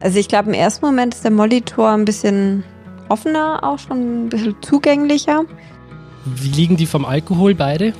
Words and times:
Also 0.00 0.18
ich 0.18 0.28
glaube, 0.28 0.48
im 0.48 0.54
ersten 0.54 0.84
Moment 0.84 1.14
ist 1.14 1.24
der 1.24 1.30
Molitor 1.30 1.90
ein 1.90 2.06
bisschen 2.06 2.64
offener, 3.10 3.60
auch 3.62 3.78
schon 3.78 4.24
ein 4.24 4.28
bisschen 4.30 4.56
zugänglicher. 4.62 5.44
Wie 6.24 6.48
liegen 6.48 6.78
die 6.78 6.86
vom 6.86 7.04
Alkohol 7.04 7.54
beide? 7.54 7.92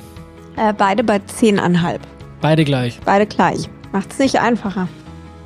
Äh, 0.57 0.73
beide 0.75 1.03
bei 1.03 1.17
10,5. 1.17 1.99
Beide 2.41 2.65
gleich. 2.65 2.99
Beide 3.05 3.27
gleich. 3.27 3.69
Macht 3.91 4.11
es 4.11 4.19
nicht 4.19 4.39
einfacher. 4.39 4.87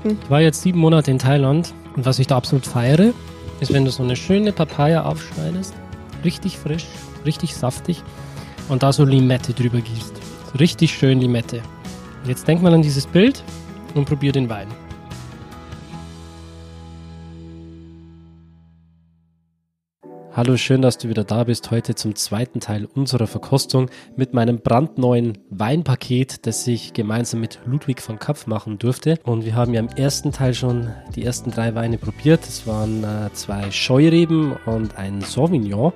Hm. 0.03 0.17
Ich 0.23 0.29
war 0.29 0.39
jetzt 0.39 0.61
sieben 0.61 0.79
Monate 0.79 1.11
in 1.11 1.19
Thailand 1.19 1.73
und 1.95 2.05
was 2.05 2.19
ich 2.19 2.27
da 2.27 2.37
absolut 2.37 2.65
feiere, 2.65 3.13
ist, 3.59 3.73
wenn 3.73 3.83
du 3.83 3.91
so 3.91 4.03
eine 4.03 4.15
schöne 4.15 4.53
Papaya 4.53 5.03
aufschneidest, 5.03 5.73
richtig 6.23 6.57
frisch, 6.57 6.85
richtig 7.25 7.53
saftig 7.53 8.01
und 8.69 8.81
da 8.81 8.93
so 8.93 9.03
Limette 9.03 9.53
drüber 9.53 9.81
gießt. 9.81 10.13
Richtig 10.57 10.93
schön 10.93 11.19
Limette. 11.19 11.61
Jetzt 12.25 12.47
denk 12.47 12.61
mal 12.61 12.73
an 12.73 12.81
dieses 12.81 13.07
Bild 13.07 13.43
und 13.93 14.05
probier 14.05 14.31
den 14.31 14.49
Wein. 14.49 14.67
Hallo, 20.35 20.57
schön, 20.57 20.81
dass 20.81 20.97
du 20.97 21.07
wieder 21.07 21.23
da 21.23 21.45
bist. 21.45 21.71
Heute 21.71 21.95
zum 21.95 22.13
zweiten 22.13 22.59
Teil 22.59 22.89
unserer 22.93 23.25
Verkostung 23.25 23.89
mit 24.17 24.33
meinem 24.33 24.59
brandneuen 24.59 25.37
Weinpaket, 25.49 26.45
das 26.45 26.67
ich 26.67 26.91
gemeinsam 26.91 27.39
mit 27.39 27.61
Ludwig 27.65 28.01
von 28.01 28.19
Kapf 28.19 28.45
machen 28.45 28.77
durfte. 28.77 29.17
Und 29.23 29.45
wir 29.45 29.55
haben 29.55 29.73
ja 29.73 29.79
im 29.79 29.87
ersten 29.87 30.33
Teil 30.33 30.53
schon 30.53 30.89
die 31.15 31.23
ersten 31.23 31.51
drei 31.51 31.73
Weine 31.73 31.97
probiert. 31.97 32.43
Es 32.43 32.67
waren 32.67 33.05
äh, 33.05 33.31
zwei 33.31 33.71
Scheureben 33.71 34.57
und 34.65 34.97
ein 34.97 35.21
Sauvignon. 35.21 35.93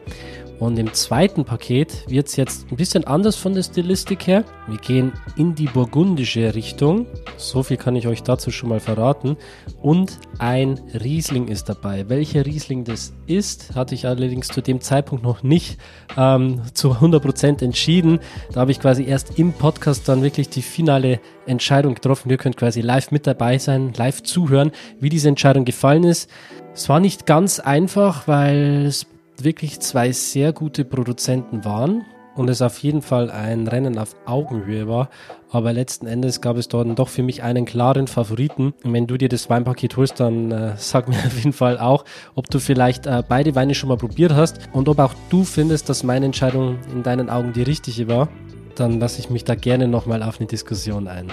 Und 0.60 0.78
im 0.78 0.94
zweiten 0.94 1.46
Paket 1.46 2.04
wird 2.10 2.28
es 2.28 2.36
jetzt 2.36 2.70
ein 2.70 2.76
bisschen 2.76 3.06
anders 3.06 3.38
von 3.38 3.54
der 3.54 3.64
Stilistik 3.64 4.28
her. 4.28 4.44
Wir 4.68 4.78
gehen 4.78 5.14
in 5.38 5.56
die 5.56 5.68
burgundische 5.68 6.54
Richtung. 6.54 7.06
So 7.38 7.64
viel 7.64 7.78
kann 7.78 7.96
ich 7.96 8.08
euch 8.08 8.24
dazu 8.24 8.52
schon 8.52 8.68
mal 8.68 8.82
verraten. 8.82 9.38
Und 9.82 10.20
ein 10.38 10.80
Riesling 11.02 11.48
ist 11.48 11.70
dabei. 11.70 12.10
Welcher 12.10 12.46
Riesling 12.46 12.84
das 12.84 13.14
ist, 13.26 13.74
hatte 13.74 13.96
ich 13.96 14.06
allerdings 14.06 14.50
zu 14.50 14.62
dem 14.62 14.82
Zeitpunkt 14.82 15.24
noch 15.24 15.44
nicht 15.44 15.78
ähm, 16.18 16.62
zu 16.74 16.92
100% 16.92 17.64
entschieden. 17.64 18.20
Da 18.52 18.60
habe 18.60 18.72
ich 18.72 18.82
quasi 18.82 19.06
erst 19.06 19.40
im 19.40 19.54
Podcast 19.54 20.10
dann 20.10 20.22
wirklich 20.24 20.50
die 20.50 20.62
finale 20.62 21.22
Entscheidung 21.46 21.94
getroffen. 21.94 22.30
Ihr 22.30 22.38
könnt 22.38 22.58
quasi 22.58 22.82
live 22.82 23.12
mit 23.12 23.26
dabei 23.28 23.60
sein, 23.60 23.94
live 23.96 24.24
zuhören, 24.24 24.72
wie 25.00 25.10
diese 25.10 25.30
Entscheidung 25.30 25.64
gefallen 25.64 26.04
ist. 26.04 26.30
Es 26.74 26.90
war 26.90 27.00
nicht 27.00 27.26
ganz 27.26 27.60
einfach, 27.62 28.28
weil 28.28 28.86
es 28.86 29.06
wirklich 29.44 29.80
zwei 29.80 30.12
sehr 30.12 30.54
gute 30.54 30.86
Produzenten 30.86 31.66
waren 31.66 32.06
und 32.36 32.50
es 32.50 32.62
auf 32.62 32.78
jeden 32.80 33.02
Fall 33.02 33.30
ein 33.30 33.68
Rennen 33.68 33.98
auf 33.98 34.16
Augenhöhe 34.26 34.88
war. 34.88 35.10
Aber 35.52 35.74
letzten 35.74 36.08
Endes 36.08 36.40
gab 36.40 36.58
es 36.58 36.70
dort 36.70 36.98
doch 36.98 37.10
für 37.10 37.24
mich 37.24 37.44
einen 37.44 37.66
klaren 37.66 38.08
Favoriten. 38.08 38.74
Und 38.84 38.94
wenn 38.94 39.08
du 39.08 39.18
dir 39.18 39.30
das 39.30 39.50
Weinpaket 39.50 39.98
holst, 39.98 40.20
dann 40.20 40.52
äh, 40.52 40.74
sag 40.78 41.10
mir 41.10 41.18
auf 41.26 41.36
jeden 41.36 41.54
Fall 41.54 41.78
auch, 41.78 42.06
ob 42.36 42.50
du 42.50 42.60
vielleicht 42.60 43.08
äh, 43.08 43.24
beide 43.28 43.56
Weine 43.56 43.76
schon 43.76 43.90
mal 43.90 43.98
probiert 43.98 44.34
hast 44.34 44.70
und 44.72 44.88
ob 44.88 45.00
auch 45.00 45.14
du 45.30 45.44
findest, 45.44 45.90
dass 45.90 46.04
meine 46.04 46.28
Entscheidung 46.28 46.78
in 46.94 47.04
deinen 47.04 47.30
Augen 47.30 47.52
die 47.52 47.64
richtige 47.64 48.08
war. 48.08 48.30
Dann 48.76 49.00
lasse 49.00 49.20
ich 49.20 49.30
mich 49.30 49.44
da 49.44 49.56
gerne 49.56 49.90
nochmal 49.90 50.24
auf 50.24 50.40
eine 50.40 50.48
Diskussion 50.48 51.10
ein. 51.10 51.28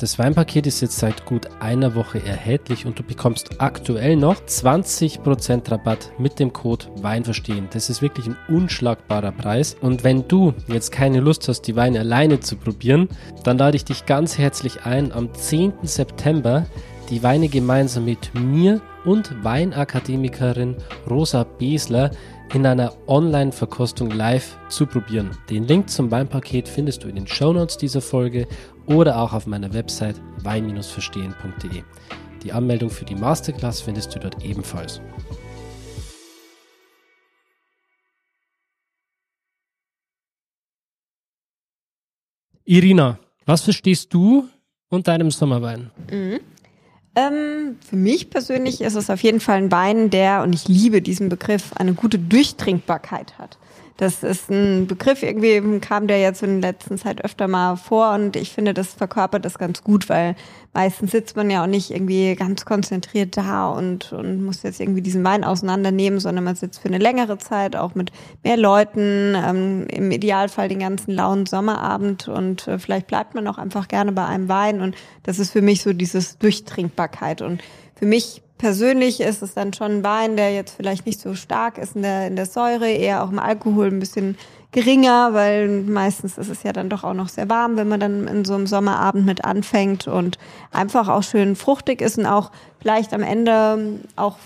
Das 0.00 0.18
Weinpaket 0.18 0.66
ist 0.66 0.80
jetzt 0.80 0.98
seit 0.98 1.26
gut 1.26 1.48
einer 1.60 1.94
Woche 1.94 2.24
erhältlich 2.24 2.86
und 2.86 2.98
du 2.98 3.02
bekommst 3.02 3.60
aktuell 3.60 4.16
noch 4.16 4.40
20% 4.40 5.70
Rabatt 5.70 6.12
mit 6.16 6.38
dem 6.38 6.54
Code 6.54 6.86
Weinverstehen. 7.02 7.68
Das 7.70 7.90
ist 7.90 8.00
wirklich 8.00 8.26
ein 8.26 8.36
unschlagbarer 8.48 9.30
Preis. 9.30 9.76
Und 9.78 10.02
wenn 10.02 10.26
du 10.26 10.54
jetzt 10.68 10.90
keine 10.90 11.20
Lust 11.20 11.48
hast, 11.48 11.66
die 11.66 11.76
Weine 11.76 12.00
alleine 12.00 12.40
zu 12.40 12.56
probieren, 12.56 13.10
dann 13.44 13.58
lade 13.58 13.76
ich 13.76 13.84
dich 13.84 14.06
ganz 14.06 14.38
herzlich 14.38 14.86
ein, 14.86 15.12
am 15.12 15.34
10. 15.34 15.74
September 15.82 16.64
die 17.10 17.22
Weine 17.22 17.48
gemeinsam 17.48 18.06
mit 18.06 18.34
mir 18.34 18.80
und 19.04 19.44
Weinakademikerin 19.44 20.76
Rosa 21.08 21.44
Besler 21.44 22.10
in 22.54 22.66
einer 22.66 22.92
Online-Verkostung 23.06 24.10
live 24.10 24.58
zu 24.68 24.86
probieren. 24.86 25.30
Den 25.48 25.66
Link 25.66 25.88
zum 25.88 26.10
Weinpaket 26.10 26.68
findest 26.68 27.04
du 27.04 27.08
in 27.08 27.14
den 27.14 27.26
Shownotes 27.26 27.76
dieser 27.76 28.00
Folge 28.00 28.46
oder 28.86 29.20
auch 29.20 29.32
auf 29.32 29.46
meiner 29.46 29.72
Website 29.72 30.20
wein-verstehen.de. 30.42 31.82
Die 32.42 32.52
Anmeldung 32.52 32.90
für 32.90 33.04
die 33.04 33.14
Masterclass 33.14 33.80
findest 33.80 34.14
du 34.14 34.18
dort 34.18 34.44
ebenfalls. 34.44 35.00
Irina, 42.64 43.18
was 43.46 43.62
verstehst 43.62 44.14
du 44.14 44.48
unter 44.90 45.12
einem 45.12 45.30
Sommerwein? 45.30 45.90
Mhm. 46.10 46.40
Ähm, 47.28 47.76
für 47.88 47.96
mich 47.96 48.30
persönlich 48.30 48.80
ist 48.80 48.94
es 48.94 49.10
auf 49.10 49.22
jeden 49.22 49.40
Fall 49.40 49.58
ein 49.58 49.72
Wein, 49.72 50.10
der, 50.10 50.42
und 50.42 50.52
ich 50.52 50.68
liebe 50.68 51.02
diesen 51.02 51.28
Begriff, 51.28 51.72
eine 51.74 51.92
gute 51.92 52.18
Durchtrinkbarkeit 52.18 53.38
hat. 53.38 53.58
Das 54.00 54.22
ist 54.22 54.50
ein 54.50 54.86
Begriff, 54.86 55.22
irgendwie 55.22 55.78
kam 55.78 56.06
der 56.06 56.22
jetzt 56.22 56.42
in 56.42 56.62
der 56.62 56.72
letzten 56.72 56.96
Zeit 56.96 57.22
öfter 57.22 57.48
mal 57.48 57.76
vor 57.76 58.14
und 58.14 58.34
ich 58.34 58.50
finde, 58.50 58.72
das 58.72 58.94
verkörpert 58.94 59.44
das 59.44 59.58
ganz 59.58 59.84
gut, 59.84 60.08
weil 60.08 60.36
meistens 60.72 61.10
sitzt 61.10 61.36
man 61.36 61.50
ja 61.50 61.62
auch 61.62 61.66
nicht 61.66 61.90
irgendwie 61.90 62.34
ganz 62.34 62.64
konzentriert 62.64 63.36
da 63.36 63.68
und, 63.68 64.14
und 64.14 64.42
muss 64.42 64.62
jetzt 64.62 64.80
irgendwie 64.80 65.02
diesen 65.02 65.22
Wein 65.22 65.44
auseinandernehmen, 65.44 66.18
sondern 66.18 66.44
man 66.44 66.56
sitzt 66.56 66.80
für 66.80 66.88
eine 66.88 66.96
längere 66.96 67.36
Zeit 67.36 67.76
auch 67.76 67.94
mit 67.94 68.10
mehr 68.42 68.56
Leuten, 68.56 69.34
ähm, 69.36 69.86
im 69.88 70.10
Idealfall 70.10 70.70
den 70.70 70.78
ganzen 70.78 71.12
lauen 71.12 71.44
Sommerabend 71.44 72.26
und 72.26 72.68
äh, 72.68 72.78
vielleicht 72.78 73.06
bleibt 73.06 73.34
man 73.34 73.46
auch 73.48 73.58
einfach 73.58 73.86
gerne 73.86 74.12
bei 74.12 74.24
einem 74.24 74.48
Wein 74.48 74.80
und 74.80 74.96
das 75.24 75.38
ist 75.38 75.50
für 75.50 75.60
mich 75.60 75.82
so 75.82 75.92
dieses 75.92 76.38
Durchtrinkbarkeit 76.38 77.42
und 77.42 77.60
für 77.96 78.06
mich 78.06 78.40
persönlich 78.60 79.20
ist 79.20 79.42
es 79.42 79.54
dann 79.54 79.72
schon 79.72 79.90
ein 79.90 80.04
Wein, 80.04 80.36
der 80.36 80.52
jetzt 80.52 80.76
vielleicht 80.76 81.06
nicht 81.06 81.18
so 81.18 81.34
stark 81.34 81.78
ist 81.78 81.96
in 81.96 82.02
der, 82.02 82.26
in 82.26 82.36
der 82.36 82.44
Säure, 82.44 82.90
eher 82.90 83.24
auch 83.24 83.30
im 83.30 83.38
Alkohol 83.38 83.86
ein 83.86 84.00
bisschen 84.00 84.36
geringer, 84.70 85.32
weil 85.32 85.80
meistens 85.80 86.36
ist 86.36 86.50
es 86.50 86.62
ja 86.62 86.72
dann 86.74 86.90
doch 86.90 87.02
auch 87.02 87.14
noch 87.14 87.30
sehr 87.30 87.48
warm, 87.48 87.76
wenn 87.76 87.88
man 87.88 88.00
dann 88.00 88.28
in 88.28 88.44
so 88.44 88.54
einem 88.54 88.66
Sommerabend 88.66 89.24
mit 89.24 89.46
anfängt 89.46 90.06
und 90.06 90.38
einfach 90.72 91.08
auch 91.08 91.22
schön 91.22 91.56
fruchtig 91.56 92.02
ist 92.02 92.18
und 92.18 92.26
auch 92.26 92.52
vielleicht 92.80 93.14
am 93.14 93.22
Ende 93.22 93.98
auch, 94.16 94.36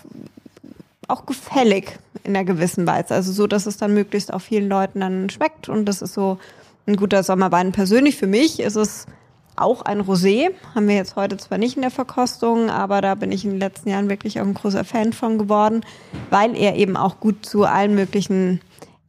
auch 1.08 1.26
gefällig 1.26 1.98
in 2.22 2.36
einer 2.36 2.44
gewissen 2.44 2.86
Weise. 2.86 3.14
Also 3.14 3.32
so, 3.32 3.48
dass 3.48 3.66
es 3.66 3.78
dann 3.78 3.92
möglichst 3.94 4.32
auch 4.32 4.40
vielen 4.40 4.68
Leuten 4.68 5.00
dann 5.00 5.28
schmeckt 5.28 5.68
und 5.68 5.86
das 5.86 6.02
ist 6.02 6.14
so 6.14 6.38
ein 6.86 6.94
guter 6.94 7.24
Sommerwein. 7.24 7.72
Persönlich 7.72 8.16
für 8.16 8.28
mich 8.28 8.60
ist 8.60 8.76
es 8.76 9.06
auch 9.56 9.82
ein 9.82 10.02
Rosé. 10.02 10.50
Haben 10.74 10.88
wir 10.88 10.96
jetzt 10.96 11.16
heute 11.16 11.36
zwar 11.36 11.58
nicht 11.58 11.76
in 11.76 11.82
der 11.82 11.90
Verkostung, 11.90 12.70
aber 12.70 13.00
da 13.00 13.14
bin 13.14 13.32
ich 13.32 13.44
in 13.44 13.52
den 13.52 13.60
letzten 13.60 13.90
Jahren 13.90 14.08
wirklich 14.08 14.40
auch 14.40 14.44
ein 14.44 14.54
großer 14.54 14.84
Fan 14.84 15.12
von 15.12 15.38
geworden, 15.38 15.84
weil 16.30 16.56
er 16.56 16.76
eben 16.76 16.96
auch 16.96 17.20
gut 17.20 17.46
zu 17.46 17.64
allen 17.64 17.94
möglichen 17.94 18.60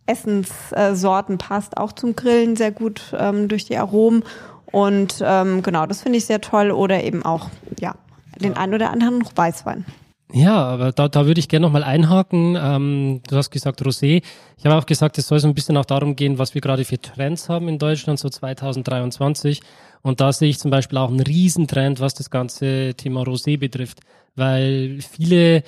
Essenssorten 0.05 1.37
passt, 1.37 1.77
auch 1.77 1.91
zum 1.91 2.15
Grillen 2.15 2.55
sehr 2.55 2.71
gut 2.71 3.13
ähm, 3.17 3.47
durch 3.47 3.65
die 3.65 3.77
Aromen. 3.77 4.23
Und 4.71 5.23
ähm, 5.25 5.63
genau, 5.63 5.85
das 5.85 6.01
finde 6.01 6.17
ich 6.17 6.25
sehr 6.25 6.41
toll. 6.41 6.71
Oder 6.71 7.03
eben 7.03 7.23
auch, 7.23 7.49
ja, 7.79 7.95
den 8.39 8.57
einen 8.57 8.73
oder 8.73 8.91
anderen 8.91 9.23
Weißwein. 9.35 9.85
Ja, 10.33 10.55
aber 10.55 10.91
da, 10.91 11.07
da 11.07 11.27
würde 11.27 11.39
ich 11.39 11.47
gerne 11.47 11.65
nochmal 11.65 11.83
einhaken. 11.83 12.57
Ähm, 12.59 13.21
du 13.29 13.37
hast 13.37 13.51
gesagt 13.51 13.81
Rosé. 13.81 14.21
Ich 14.57 14.65
habe 14.65 14.75
auch 14.75 14.85
gesagt, 14.85 15.17
es 15.17 15.27
soll 15.27 15.39
so 15.39 15.47
ein 15.47 15.53
bisschen 15.53 15.77
auch 15.77 15.85
darum 15.85 16.15
gehen, 16.15 16.37
was 16.39 16.53
wir 16.53 16.61
gerade 16.61 16.83
für 16.83 16.99
Trends 16.99 17.47
haben 17.47 17.69
in 17.69 17.79
Deutschland, 17.79 18.19
so 18.19 18.29
2023. 18.29 19.61
Und 20.05 20.21
da 20.21 20.31
sehe 20.31 20.49
ich 20.49 20.59
zum 20.59 20.69
Beispiel 20.69 20.99
auch 20.99 21.09
einen 21.09 21.19
Riesentrend, 21.19 21.99
was 21.99 22.13
das 22.13 22.29
ganze 22.29 22.93
Thema 22.95 23.23
Rosé 23.23 23.57
betrifft, 23.57 24.01
weil 24.35 24.99
viele 25.01 25.63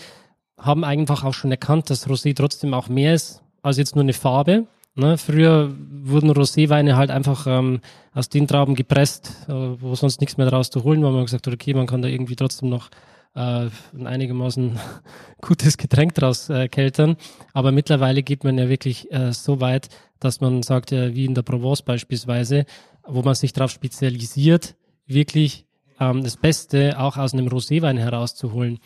haben 0.59 0.83
einfach 0.83 1.23
auch 1.23 1.33
schon 1.33 1.49
erkannt, 1.49 1.89
dass 1.89 2.07
Rosé 2.07 2.35
trotzdem 2.35 2.75
auch 2.75 2.87
mehr 2.87 3.15
ist 3.15 3.41
als 3.63 3.77
jetzt 3.77 3.95
nur 3.95 4.03
eine 4.03 4.13
Farbe. 4.13 4.67
Ne? 4.93 5.17
Früher 5.17 5.73
wurden 6.03 6.29
Roséweine 6.29 6.97
halt 6.97 7.09
einfach 7.09 7.47
ähm, 7.47 7.79
aus 8.13 8.29
den 8.29 8.47
Trauben 8.47 8.75
gepresst, 8.75 9.31
äh, 9.47 9.53
wo 9.53 9.95
sonst 9.95 10.21
nichts 10.21 10.37
mehr 10.37 10.45
daraus 10.45 10.69
zu 10.69 10.83
holen 10.83 11.01
war. 11.01 11.09
Man 11.09 11.21
hat 11.21 11.27
gesagt, 11.27 11.47
okay, 11.47 11.73
man 11.73 11.87
kann 11.87 12.03
da 12.03 12.07
irgendwie 12.07 12.35
trotzdem 12.35 12.69
noch 12.69 12.91
äh, 13.33 13.69
ein 13.97 14.05
einigermaßen 14.05 14.77
gutes 15.41 15.79
Getränk 15.79 16.13
draus 16.13 16.47
äh, 16.51 16.67
keltern. 16.67 17.17
Aber 17.53 17.71
mittlerweile 17.71 18.21
geht 18.21 18.43
man 18.43 18.59
ja 18.59 18.69
wirklich 18.69 19.11
äh, 19.11 19.33
so 19.33 19.61
weit, 19.61 19.89
dass 20.19 20.41
man 20.41 20.61
sagt, 20.61 20.91
ja, 20.91 21.15
wie 21.15 21.25
in 21.25 21.33
der 21.33 21.41
Provence 21.41 21.81
beispielsweise, 21.81 22.65
wo 23.07 23.21
man 23.21 23.35
sich 23.35 23.53
darauf 23.53 23.71
spezialisiert, 23.71 24.75
wirklich 25.05 25.65
ähm, 25.99 26.23
das 26.23 26.37
Beste 26.37 26.99
auch 26.99 27.17
aus 27.17 27.33
einem 27.33 27.47
Roséwein 27.47 27.97
herauszuholen. 27.97 28.79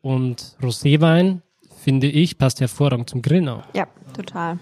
Und 0.00 0.56
Roséwein, 0.60 1.42
finde 1.82 2.08
ich, 2.08 2.38
passt 2.38 2.60
hervorragend 2.60 3.10
zum 3.10 3.22
Grillen 3.22 3.48
auch. 3.48 3.62
Ja, 3.74 3.86
total. 4.14 4.58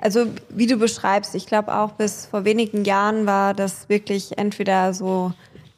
Also 0.00 0.26
wie 0.48 0.66
du 0.66 0.76
beschreibst, 0.78 1.34
ich 1.36 1.46
glaube 1.46 1.76
auch 1.76 1.92
bis 1.92 2.26
vor 2.26 2.44
wenigen 2.44 2.84
Jahren 2.84 3.26
war 3.26 3.54
das 3.54 3.88
wirklich 3.88 4.36
entweder 4.36 4.94
so 4.94 5.32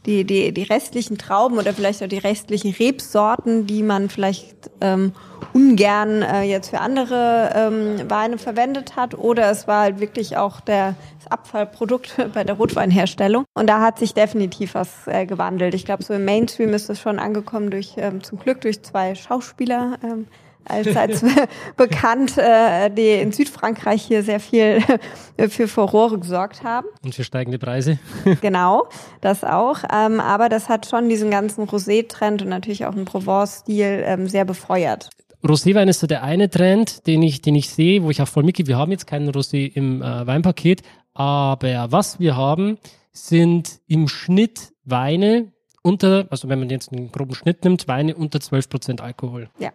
die, 0.06 0.24
die, 0.24 0.52
die 0.52 0.62
restlichen 0.62 1.18
Trauben 1.18 1.58
oder 1.58 1.72
vielleicht 1.72 2.02
auch 2.02 2.08
die 2.08 2.18
restlichen 2.18 2.72
Rebsorten, 2.72 3.66
die 3.66 3.82
man 3.82 4.10
vielleicht 4.10 4.70
ähm, 4.80 5.12
ungern 5.52 6.22
äh, 6.22 6.42
jetzt 6.42 6.70
für 6.70 6.80
andere 6.80 7.52
ähm, 7.54 8.10
Weine 8.10 8.38
verwendet 8.38 8.96
hat. 8.96 9.14
Oder 9.14 9.50
es 9.50 9.66
war 9.66 9.82
halt 9.82 10.00
wirklich 10.00 10.36
auch 10.36 10.60
der, 10.60 10.94
das 11.18 11.30
Abfallprodukt 11.30 12.16
bei 12.34 12.44
der 12.44 12.56
Rotweinherstellung. 12.56 13.44
Und 13.54 13.68
da 13.68 13.80
hat 13.80 13.98
sich 13.98 14.14
definitiv 14.14 14.74
was 14.74 15.06
äh, 15.06 15.26
gewandelt. 15.26 15.74
Ich 15.74 15.84
glaube, 15.84 16.02
so 16.02 16.12
im 16.14 16.24
Mainstream 16.24 16.74
ist 16.74 16.90
es 16.90 17.00
schon 17.00 17.18
angekommen 17.18 17.70
durch 17.70 17.94
ähm, 17.96 18.22
zum 18.22 18.38
Glück 18.38 18.60
durch 18.60 18.82
zwei 18.82 19.14
Schauspieler. 19.14 19.98
Ähm, 20.02 20.26
allseits 20.64 21.24
bekannt, 21.76 22.36
äh, 22.38 22.90
die 22.90 23.10
in 23.20 23.32
Südfrankreich 23.32 24.02
hier 24.02 24.22
sehr 24.22 24.40
viel 24.40 24.82
für 25.48 25.68
Furore 25.68 26.18
gesorgt 26.18 26.62
haben. 26.62 26.86
Und 27.02 27.14
für 27.14 27.24
steigende 27.24 27.58
Preise. 27.58 27.98
genau, 28.40 28.88
das 29.20 29.44
auch. 29.44 29.78
Ähm, 29.92 30.20
aber 30.20 30.48
das 30.48 30.68
hat 30.68 30.86
schon 30.86 31.08
diesen 31.08 31.30
ganzen 31.30 31.64
Rosé-Trend 31.66 32.42
und 32.42 32.48
natürlich 32.48 32.86
auch 32.86 32.92
einen 32.92 33.04
Provence-Stil 33.04 34.02
ähm, 34.06 34.28
sehr 34.28 34.44
befeuert. 34.44 35.10
Roséwein 35.42 35.88
ist 35.88 36.00
so 36.00 36.06
der 36.06 36.22
eine 36.22 36.48
Trend, 36.48 37.06
den 37.06 37.22
ich, 37.22 37.42
den 37.42 37.54
ich 37.54 37.68
sehe, 37.68 38.02
wo 38.02 38.10
ich 38.10 38.22
auch 38.22 38.28
voll 38.28 38.44
mitgehe. 38.44 38.66
Wir 38.66 38.78
haben 38.78 38.90
jetzt 38.90 39.06
keinen 39.06 39.28
Rosé 39.30 39.70
im 39.70 40.00
äh, 40.00 40.26
Weinpaket, 40.26 40.82
aber 41.12 41.92
was 41.92 42.18
wir 42.18 42.36
haben, 42.36 42.78
sind 43.12 43.80
im 43.86 44.08
Schnitt 44.08 44.72
Weine 44.84 45.52
unter, 45.82 46.26
also 46.30 46.48
wenn 46.48 46.58
man 46.58 46.70
jetzt 46.70 46.92
einen 46.92 47.12
groben 47.12 47.34
Schnitt 47.34 47.62
nimmt, 47.62 47.86
Weine 47.88 48.14
unter 48.14 48.38
12% 48.38 49.00
Alkohol. 49.00 49.50
Ja. 49.58 49.70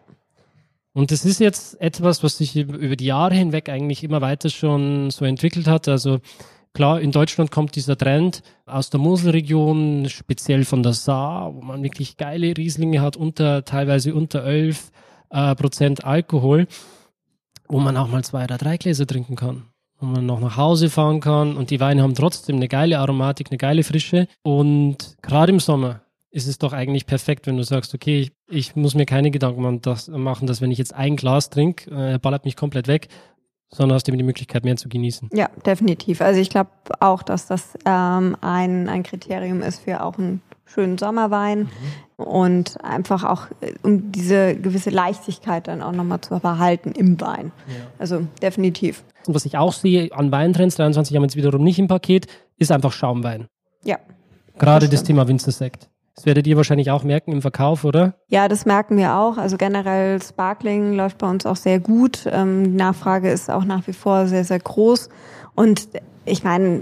Und 0.94 1.12
das 1.12 1.24
ist 1.24 1.40
jetzt 1.40 1.80
etwas, 1.80 2.24
was 2.24 2.38
sich 2.38 2.56
über 2.56 2.96
die 2.96 3.06
Jahre 3.06 3.36
hinweg 3.36 3.70
eigentlich 3.70 4.04
immer 4.04 4.22
weiter 4.22 4.50
schon 4.50 5.12
so 5.12 5.24
entwickelt 5.24 5.68
hat. 5.68 5.88
Also 5.88 6.20
klar, 6.74 7.00
in 7.00 7.12
Deutschland 7.12 7.52
kommt 7.52 7.76
dieser 7.76 7.98
Trend 7.98 8.42
aus 8.66 8.90
der 8.90 9.00
Moselregion, 9.00 10.10
speziell 10.10 10.66
von 10.66 10.82
der 10.82 10.94
Saar, 10.94 11.54
wo 11.54 11.62
man 11.62 11.84
wirklich 11.84 12.18
geile 12.18 12.58
Rieslinge 12.58 13.02
hat, 13.02 13.18
unter 13.18 13.64
teilweise 13.66 14.16
unter 14.16 14.44
11 14.44 14.92
äh, 15.30 15.56
Prozent 15.56 16.04
Alkohol, 16.04 16.68
wo 17.68 17.80
man 17.80 17.96
auch 17.96 18.08
mal 18.08 18.24
zwei 18.24 18.46
oder 18.46 18.58
drei 18.58 18.78
Gläser 18.78 19.06
trinken 19.06 19.36
kann. 19.36 19.66
Wo 20.00 20.08
man 20.08 20.26
noch 20.26 20.40
nach 20.40 20.58
Hause 20.58 20.90
fahren 20.90 21.20
kann 21.20 21.56
und 21.58 21.72
die 21.72 21.80
Weine 21.82 22.02
haben 22.02 22.16
trotzdem 22.16 22.56
eine 22.56 22.70
geile 22.70 23.00
Aromatik, 23.00 23.52
eine 23.52 23.58
geile 23.58 23.84
Frische. 23.84 24.28
Und 24.44 25.18
gerade 25.22 25.52
im 25.52 25.60
Sommer 25.60 26.02
ist 26.32 26.48
es 26.48 26.58
doch 26.58 26.74
eigentlich 26.74 27.06
perfekt, 27.06 27.48
wenn 27.48 27.58
du 27.58 27.64
sagst, 27.64 27.94
okay, 27.94 28.32
ich, 28.50 28.76
muss 28.76 28.96
mir 28.96 29.06
keine 29.06 29.32
Gedanken 29.32 29.62
machen, 29.62 29.82
dass, 29.82 30.08
machen, 30.08 30.48
dass 30.48 30.62
wenn 30.62 30.72
ich 30.72 30.78
jetzt 30.78 30.94
ein 30.94 31.16
Glas 31.16 31.50
trinke, 31.50 31.92
äh, 31.92 32.18
ballert 32.18 32.46
mich 32.46 32.56
komplett 32.56 32.88
weg, 32.88 33.08
sondern 33.72 33.96
hast 33.96 34.08
eben 34.08 34.18
die 34.18 34.24
Möglichkeit, 34.24 34.64
mehr 34.64 34.76
zu 34.76 34.90
genießen. 34.90 35.30
Ja, 35.34 35.50
definitiv. 35.66 36.22
Also 36.22 36.40
ich 36.40 36.50
glaube 36.50 36.72
auch, 37.00 37.22
dass 37.22 37.46
das 37.46 37.78
ähm, 37.86 38.36
ein, 38.42 38.90
ein 38.90 39.04
Kriterium 39.04 39.62
ist 39.62 39.82
für 39.82 40.04
auch 40.04 40.18
einen 40.18 40.42
schönen 40.66 40.98
Sommerwein 40.98 41.70
mhm. 42.18 42.24
und 42.24 42.84
einfach 42.84 43.24
auch, 43.24 43.48
äh, 43.62 43.74
um 43.84 44.12
diese 44.12 44.56
gewisse 44.56 44.90
Leichtigkeit 44.90 45.68
dann 45.68 45.82
auch 45.82 45.92
nochmal 45.92 46.22
zu 46.22 46.40
behalten 46.40 46.92
im 46.92 47.20
Wein. 47.22 47.52
Ja. 47.68 47.86
Also 47.98 48.28
definitiv. 48.42 49.04
Und 49.28 49.36
was 49.36 49.46
ich 49.46 49.58
auch 49.58 49.74
sehe 49.74 50.12
an 50.14 50.32
Weintrends, 50.32 50.76
23 50.76 51.16
haben 51.16 51.24
wir 51.24 51.28
jetzt 51.28 51.36
wiederum 51.36 51.64
nicht 51.64 51.80
im 51.80 51.88
Paket, 51.88 52.28
ist 52.58 52.72
einfach 52.72 52.92
Schaumwein. 52.92 53.48
Ja. 53.84 53.98
Gerade 54.58 54.88
das, 54.88 55.02
das 55.02 55.04
Thema 55.04 55.28
Winzersekt. 55.28 55.90
Das 56.16 56.26
werdet 56.26 56.48
ihr 56.48 56.58
wahrscheinlich 56.58 56.92
auch 56.92 57.04
merken 57.04 57.32
im 57.32 57.42
Verkauf, 57.42 57.86
oder? 57.86 58.16
Ja, 58.28 58.48
das 58.48 58.66
merken 58.66 58.98
wir 58.98 59.16
auch. 59.16 59.38
Also 59.38 59.58
generell 59.58 60.22
Sparkling 60.22 60.94
läuft 60.94 61.18
bei 61.18 61.30
uns 61.30 61.46
auch 61.46 61.56
sehr 61.56 61.80
gut. 61.80 62.28
Ähm, 62.32 62.66
die 62.66 62.78
Nachfrage 62.78 63.30
ist 63.32 63.50
auch 63.50 63.64
nach 63.64 63.88
wie 63.88 63.94
vor 63.94 64.28
sehr, 64.28 64.44
sehr 64.44 64.60
groß. 64.60 65.10
Und 65.56 65.88
ich 66.26 66.44
meine, 66.44 66.82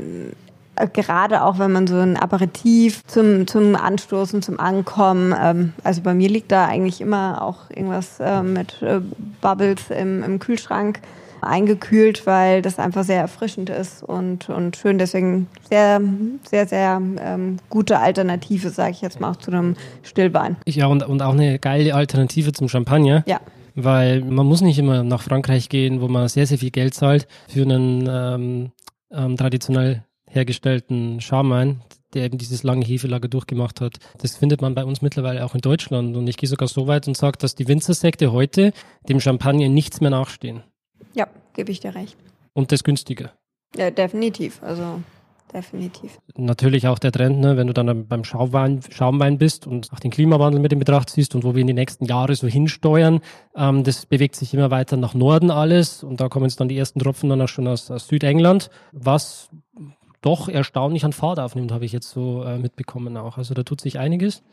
äh, 0.75 0.87
gerade 0.91 1.43
auch 1.43 1.59
wenn 1.59 1.71
man 1.71 1.87
so 1.87 1.97
ein 1.97 2.17
Aperitif 2.17 3.05
zum, 3.05 3.47
zum 3.47 3.75
Anstoßen, 3.75 4.41
zum 4.41 4.59
Ankommen, 4.59 5.35
ähm, 5.39 5.73
also 5.83 6.01
bei 6.01 6.13
mir 6.13 6.29
liegt 6.29 6.51
da 6.51 6.65
eigentlich 6.65 7.01
immer 7.01 7.41
auch 7.41 7.69
irgendwas 7.69 8.19
äh, 8.19 8.43
mit 8.43 8.81
äh, 8.81 9.01
Bubbles 9.41 9.89
im, 9.89 10.23
im 10.23 10.39
Kühlschrank 10.39 10.99
eingekühlt, 11.41 12.25
weil 12.25 12.61
das 12.61 12.79
einfach 12.79 13.03
sehr 13.03 13.21
erfrischend 13.21 13.69
ist 13.69 14.03
und, 14.03 14.49
und 14.49 14.77
schön. 14.77 14.97
Deswegen 14.97 15.47
sehr, 15.69 16.01
sehr, 16.49 16.67
sehr 16.67 17.01
ähm, 17.19 17.57
gute 17.69 17.99
Alternative, 17.99 18.69
sage 18.69 18.91
ich 18.91 19.01
jetzt 19.01 19.19
mal, 19.19 19.31
auch 19.31 19.37
zu 19.37 19.51
einem 19.51 19.75
Stillwein. 20.03 20.57
Ja, 20.65 20.87
und, 20.87 21.03
und 21.07 21.21
auch 21.21 21.33
eine 21.33 21.59
geile 21.59 21.95
Alternative 21.95 22.53
zum 22.53 22.69
Champagner. 22.69 23.23
Ja. 23.27 23.39
Weil 23.75 24.21
man 24.23 24.47
muss 24.47 24.61
nicht 24.61 24.79
immer 24.79 25.03
nach 25.03 25.21
Frankreich 25.21 25.69
gehen, 25.69 26.01
wo 26.01 26.07
man 26.07 26.27
sehr, 26.27 26.47
sehr 26.47 26.57
viel 26.57 26.71
Geld 26.71 26.95
zahlt 26.95 27.27
für 27.47 27.61
einen 27.61 28.07
ähm, 28.09 28.71
ähm, 29.11 29.37
traditionell 29.37 30.03
hergestellten 30.29 31.21
Schamwein, 31.21 31.81
der 32.13 32.25
eben 32.25 32.37
dieses 32.37 32.63
lange 32.63 32.85
Hefelager 32.85 33.27
durchgemacht 33.27 33.81
hat. 33.81 33.97
Das 34.19 34.35
findet 34.35 34.61
man 34.61 34.75
bei 34.75 34.83
uns 34.83 35.01
mittlerweile 35.01 35.45
auch 35.45 35.55
in 35.55 35.61
Deutschland. 35.61 36.15
Und 36.15 36.27
ich 36.27 36.37
gehe 36.37 36.49
sogar 36.49 36.67
so 36.67 36.87
weit 36.87 37.07
und 37.07 37.15
sage, 37.15 37.37
dass 37.37 37.55
die 37.55 37.67
Winzersekte 37.67 38.31
heute 38.31 38.73
dem 39.07 39.19
Champagner 39.19 39.69
nichts 39.69 40.01
mehr 40.01 40.11
nachstehen. 40.11 40.63
Ja, 41.17 41.27
gebe 41.53 41.71
ich 41.71 41.79
dir 41.79 41.95
recht. 41.95 42.15
Und 42.53 42.71
das 42.71 42.83
günstiger. 42.83 43.31
Ja, 43.75 43.89
definitiv. 43.89 44.61
Also 44.61 45.01
definitiv. 45.51 46.19
Natürlich 46.35 46.87
auch 46.87 46.99
der 46.99 47.11
Trend, 47.11 47.39
ne, 47.39 47.57
wenn 47.57 47.67
du 47.67 47.73
dann 47.73 48.07
beim 48.07 48.23
Schaumwein, 48.23 48.81
Schaumwein 48.91 49.39
bist 49.39 49.65
und 49.65 49.91
auch 49.91 49.99
den 49.99 50.11
Klimawandel 50.11 50.61
mit 50.61 50.73
in 50.73 50.79
Betracht 50.79 51.09
ziehst 51.09 51.33
und 51.33 51.43
wo 51.43 51.55
wir 51.55 51.61
in 51.61 51.67
die 51.67 51.73
nächsten 51.73 52.05
Jahre 52.05 52.35
so 52.35 52.47
hinsteuern, 52.47 53.21
ähm, 53.55 53.83
das 53.83 54.05
bewegt 54.05 54.35
sich 54.35 54.53
immer 54.53 54.69
weiter 54.69 54.95
nach 54.95 55.15
Norden 55.15 55.49
alles 55.49 56.03
und 56.03 56.21
da 56.21 56.29
kommen 56.29 56.45
jetzt 56.45 56.59
dann 56.59 56.69
die 56.69 56.77
ersten 56.77 56.99
Tropfen 56.99 57.29
dann 57.29 57.41
auch 57.41 57.47
schon 57.47 57.67
aus, 57.67 57.89
aus 57.89 58.07
Südengland, 58.07 58.69
was 58.91 59.49
doch 60.21 60.49
erstaunlich 60.49 61.03
an 61.05 61.13
Fahrt 61.13 61.39
aufnimmt, 61.39 61.71
habe 61.71 61.85
ich 61.85 61.93
jetzt 61.93 62.09
so 62.11 62.43
äh, 62.43 62.59
mitbekommen 62.59 63.17
auch. 63.17 63.37
Also 63.37 63.53
da 63.53 63.63
tut 63.63 63.81
sich 63.81 63.97
einiges. 63.97 64.43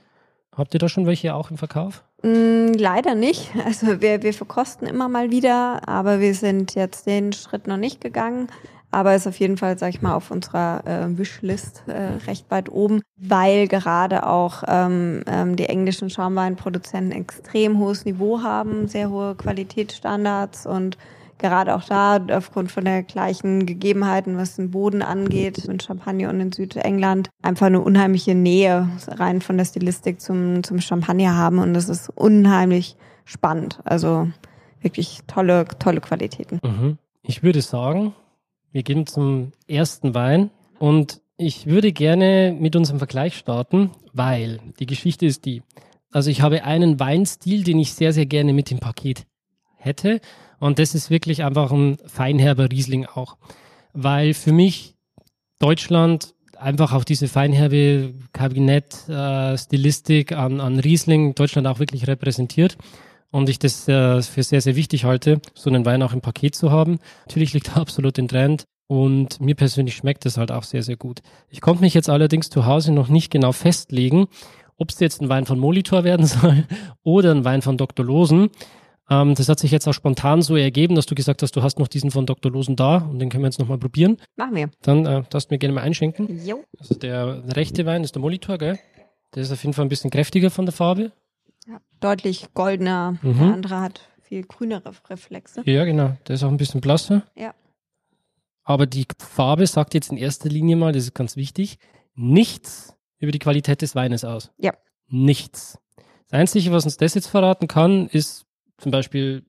Habt 0.57 0.75
ihr 0.75 0.81
da 0.81 0.89
schon 0.89 1.07
welche 1.07 1.35
auch 1.35 1.51
im 1.51 1.59
Verkauf? 1.59 2.05
Mm, 2.23 2.73
leider 2.77 3.15
nicht. 3.15 3.51
Also 3.65 4.01
wir, 4.01 4.23
wir 4.23 4.35
verkosten 4.35 4.87
immer 4.87 5.09
mal 5.09 5.31
wieder, 5.31 5.89
aber 5.89 6.21
wir 6.21 6.35
sind 6.35 6.75
jetzt 6.75 7.07
den 7.07 7.33
Schritt 7.33 7.67
noch 7.67 7.77
nicht 7.77 8.01
gegangen. 8.01 8.49
Aber 8.91 9.17
ist 9.17 9.27
auf 9.27 9.41
jeden 9.41 9.57
Fall, 9.57 9.77
sag 9.77 9.89
ich 9.89 10.03
mal, 10.03 10.15
auf 10.15 10.31
unserer 10.31 10.87
äh, 10.87 11.19
Wishlist 11.19 11.83
äh, 11.89 12.25
recht 12.29 12.49
weit 12.53 12.71
oben, 12.71 13.03
weil 13.17 13.67
gerade 13.67 14.25
auch 14.25 14.63
ähm, 14.69 15.25
ähm, 15.27 15.57
die 15.57 15.69
englischen 15.69 16.11
Schaumweinproduzenten 16.11 17.11
extrem 17.11 17.81
hohes 17.81 18.05
Niveau 18.05 18.43
haben, 18.43 18.87
sehr 18.87 19.11
hohe 19.11 19.35
Qualitätsstandards 19.35 20.67
und 20.67 20.97
gerade 21.45 21.75
auch 21.75 21.85
da 21.85 22.25
aufgrund 22.33 22.73
von 22.73 22.87
der 22.87 23.03
gleichen 23.03 23.67
Gegebenheiten, 23.67 24.39
was 24.39 24.57
den 24.57 24.71
Boden 24.71 25.03
angeht, 25.03 25.69
mit 25.69 25.83
Champagner 25.83 26.31
und 26.31 26.41
in 26.41 26.53
Südengland, 26.53 27.29
einfach 27.43 27.67
eine 27.67 27.83
unheimliche 27.83 28.35
Nähe 28.35 28.89
rein 29.09 29.43
von 29.43 29.59
der 29.59 29.67
Stilistik 29.67 30.23
zum, 30.23 30.65
zum 30.65 30.81
Champagner 30.81 31.37
haben 31.37 31.59
und 31.59 31.75
das 31.75 31.91
ist 31.91 32.09
unheimlich 32.09 32.97
spannend. 33.27 33.81
Also 33.85 34.29
wirklich 34.81 35.21
tolle, 35.27 35.67
tolle 35.79 36.01
Qualitäten. 36.01 36.61
Mhm. 36.63 36.97
Ich 37.23 37.43
würde 37.43 37.61
sagen, 37.61 38.15
wir 38.73 38.83
gehen 38.83 39.07
zum 39.07 39.53
ersten 39.69 40.15
Wein 40.15 40.51
und 40.79 41.21
ich 41.37 41.67
würde 41.67 41.93
gerne 41.93 42.57
mit 42.59 42.75
unserem 42.75 42.99
Vergleich 42.99 43.37
starten, 43.37 43.91
weil 44.15 44.61
die 44.79 44.87
Geschichte 44.87 45.27
ist 45.27 45.45
die. 45.45 45.63
Also 46.11 46.31
ich 46.31 46.41
habe 46.41 46.65
einen 46.65 46.99
Weinstil, 46.99 47.65
den 47.65 47.79
ich 47.81 47.93
sehr, 47.93 48.15
sehr 48.15 48.25
gerne 48.25 48.55
mit 48.55 48.71
dem 48.71 48.79
Paket 48.79 49.27
hätte. 49.77 50.21
Und 50.61 50.79
das 50.79 50.95
ist 50.95 51.11
wirklich 51.11 51.45
einfach 51.45 51.73
ein 51.73 51.99
feinherber 52.07 52.71
Riesling 52.71 53.07
auch. 53.07 53.37
Weil 53.93 54.35
für 54.35 54.53
mich 54.53 54.95
Deutschland 55.59 56.35
einfach 56.59 56.93
auch 56.93 57.05
diese 57.05 57.29
feinherbe 57.29 58.15
Kabinett-Stilistik 58.33 60.31
äh, 60.31 60.35
an, 60.35 60.61
an 60.61 60.79
Riesling 60.79 61.35
Deutschland 61.35 61.67
auch 61.67 61.79
wirklich 61.79 62.07
repräsentiert. 62.07 62.77
Und 63.31 63.49
ich 63.49 63.59
das 63.59 63.89
äh, 63.89 64.23
für 64.23 64.43
sehr, 64.43 64.61
sehr 64.61 64.77
wichtig 64.77 65.05
halte, 65.05 65.41
so 65.55 65.69
einen 65.69 65.85
Wein 65.85 66.03
auch 66.03 66.13
im 66.13 66.21
Paket 66.21 66.55
zu 66.55 66.71
haben. 66.71 66.99
Natürlich 67.27 67.53
liegt 67.53 67.69
er 67.75 67.79
absolut 67.79 68.19
im 68.19 68.29
Trend. 68.29 68.65
Und 68.87 69.41
mir 69.41 69.55
persönlich 69.55 69.97
schmeckt 69.97 70.27
es 70.27 70.37
halt 70.37 70.53
auch 70.53 70.63
sehr, 70.63 70.83
sehr 70.83 70.97
gut. 70.97 71.21
Ich 71.49 71.61
konnte 71.61 71.81
mich 71.81 71.95
jetzt 71.95 72.11
allerdings 72.11 72.51
zu 72.51 72.67
Hause 72.67 72.93
noch 72.93 73.09
nicht 73.09 73.31
genau 73.31 73.53
festlegen, 73.53 74.27
ob 74.77 74.91
es 74.91 75.01
jetzt 75.01 75.23
ein 75.23 75.29
Wein 75.29 75.47
von 75.47 75.59
Molitor 75.59 76.05
werden 76.05 76.27
soll 76.27 76.65
oder 77.03 77.31
ein 77.31 77.45
Wein 77.45 77.63
von 77.63 77.77
Dr. 77.79 78.05
Losen. 78.05 78.51
Ähm, 79.11 79.35
das 79.35 79.49
hat 79.49 79.59
sich 79.59 79.71
jetzt 79.71 79.87
auch 79.87 79.93
spontan 79.93 80.43
so 80.43 80.57
ergeben, 80.57 80.95
dass 80.95 81.07
du 81.07 81.15
gesagt 81.15 81.43
hast, 81.43 81.55
du 81.57 81.63
hast 81.63 81.79
noch 81.79 81.89
diesen 81.89 82.11
von 82.11 82.27
Dr. 82.27 82.51
Losen 82.51 82.77
da 82.77 82.99
und 82.99 83.19
den 83.19 83.29
können 83.29 83.43
wir 83.43 83.49
jetzt 83.49 83.59
nochmal 83.59 83.79
probieren. 83.79 84.17
Machen 84.37 84.55
wir. 84.55 84.71
Dann 84.83 85.05
äh, 85.05 85.23
darfst 85.29 85.51
du 85.51 85.55
mir 85.55 85.59
gerne 85.59 85.75
mal 85.75 85.83
einschenken. 85.83 86.45
Jo. 86.45 86.65
Also 86.79 86.95
der 86.95 87.43
rechte 87.55 87.85
Wein 87.87 88.03
ist 88.03 88.15
der 88.15 88.21
Molitor, 88.21 88.59
gell? 88.59 88.79
Der 89.35 89.43
ist 89.43 89.53
auf 89.53 89.63
jeden 89.63 89.75
Fall 89.75 89.85
ein 89.85 89.91
bisschen 89.91 90.11
kräftiger 90.11 90.51
von 90.51 90.65
der 90.65 90.73
Farbe. 90.73 91.13
Ja, 91.67 91.81
deutlich 92.01 92.49
goldener. 92.55 93.19
Mhm. 93.23 93.39
Der 93.39 93.53
andere 93.53 93.81
hat 93.81 94.01
viel 94.23 94.43
grünere 94.45 94.93
Reflexe. 95.11 95.63
Ja, 95.67 95.85
genau. 95.85 96.17
Der 96.27 96.37
ist 96.37 96.43
auch 96.43 96.49
ein 96.49 96.57
bisschen 96.57 96.81
blasser. 96.81 97.25
Ja. 97.37 97.55
Aber 98.63 98.87
die 98.87 99.07
Farbe 99.19 99.67
sagt 99.67 99.93
jetzt 99.93 100.11
in 100.11 100.17
erster 100.17 100.49
Linie 100.49 100.77
mal, 100.77 100.93
das 100.93 101.05
ist 101.05 101.15
ganz 101.15 101.37
wichtig, 101.37 101.79
nichts 102.15 102.95
über 103.19 103.33
die 103.33 103.39
Qualität 103.39 103.83
des 103.83 103.95
Weines 103.95 104.25
aus. 104.25 104.51
Ja. 104.57 104.73
Nichts. 105.09 105.79
Das 106.31 106.41
Einzige, 106.41 106.73
was 106.73 106.85
uns 106.85 106.97
das 106.97 107.15
jetzt 107.15 107.27
verraten 107.27 107.69
kann, 107.69 108.09
ist 108.09 108.47
zum 108.79 108.93
Beispiel 108.93 109.45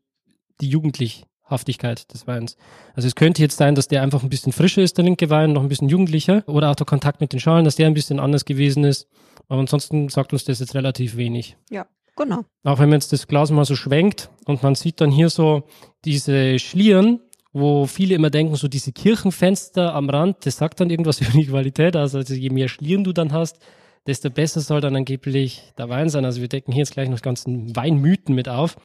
die 0.61 0.69
Jugendlichhaftigkeit 0.69 2.13
des 2.13 2.27
Weins. 2.27 2.57
Also 2.93 3.07
es 3.07 3.15
könnte 3.15 3.41
jetzt 3.41 3.57
sein, 3.57 3.75
dass 3.75 3.87
der 3.87 4.01
einfach 4.01 4.23
ein 4.23 4.29
bisschen 4.29 4.53
frischer 4.53 4.81
ist, 4.81 4.97
der 4.97 5.05
linke 5.05 5.29
Wein, 5.29 5.53
noch 5.53 5.61
ein 5.61 5.69
bisschen 5.69 5.89
jugendlicher. 5.89 6.43
Oder 6.47 6.71
auch 6.71 6.75
der 6.75 6.85
Kontakt 6.85 7.21
mit 7.21 7.33
den 7.33 7.39
Schalen, 7.39 7.65
dass 7.65 7.75
der 7.75 7.87
ein 7.87 7.93
bisschen 7.93 8.19
anders 8.19 8.45
gewesen 8.45 8.83
ist. 8.83 9.07
Aber 9.47 9.59
ansonsten 9.59 10.09
sagt 10.09 10.33
uns 10.33 10.45
das 10.45 10.59
jetzt 10.59 10.75
relativ 10.75 11.17
wenig. 11.17 11.57
Ja, 11.69 11.85
genau. 12.15 12.45
Auch 12.63 12.79
wenn 12.79 12.89
man 12.89 12.99
jetzt 12.99 13.13
das 13.13 13.27
Glas 13.27 13.51
mal 13.51 13.65
so 13.65 13.75
schwenkt 13.75 14.29
und 14.45 14.63
man 14.63 14.75
sieht 14.75 15.01
dann 15.01 15.11
hier 15.11 15.29
so 15.29 15.63
diese 16.03 16.59
Schlieren, 16.59 17.19
wo 17.53 17.85
viele 17.85 18.15
immer 18.15 18.29
denken, 18.29 18.55
so 18.55 18.67
diese 18.67 18.91
Kirchenfenster 18.91 19.93
am 19.93 20.09
Rand, 20.09 20.45
das 20.45 20.57
sagt 20.57 20.79
dann 20.79 20.89
irgendwas 20.89 21.21
über 21.21 21.31
die 21.31 21.45
Qualität 21.45 21.95
aus. 21.95 22.15
Also 22.15 22.33
je 22.33 22.49
mehr 22.49 22.67
Schlieren 22.67 23.03
du 23.03 23.13
dann 23.13 23.31
hast, 23.31 23.59
desto 24.07 24.29
besser 24.29 24.61
soll 24.61 24.81
dann 24.81 24.95
angeblich 24.95 25.63
der 25.77 25.89
Wein 25.89 26.09
sein. 26.09 26.25
Also 26.25 26.41
wir 26.41 26.47
decken 26.47 26.71
hier 26.71 26.81
jetzt 26.81 26.93
gleich 26.93 27.09
noch 27.09 27.21
ganzen 27.21 27.75
Weinmythen 27.75 28.35
mit 28.35 28.49
auf. 28.49 28.75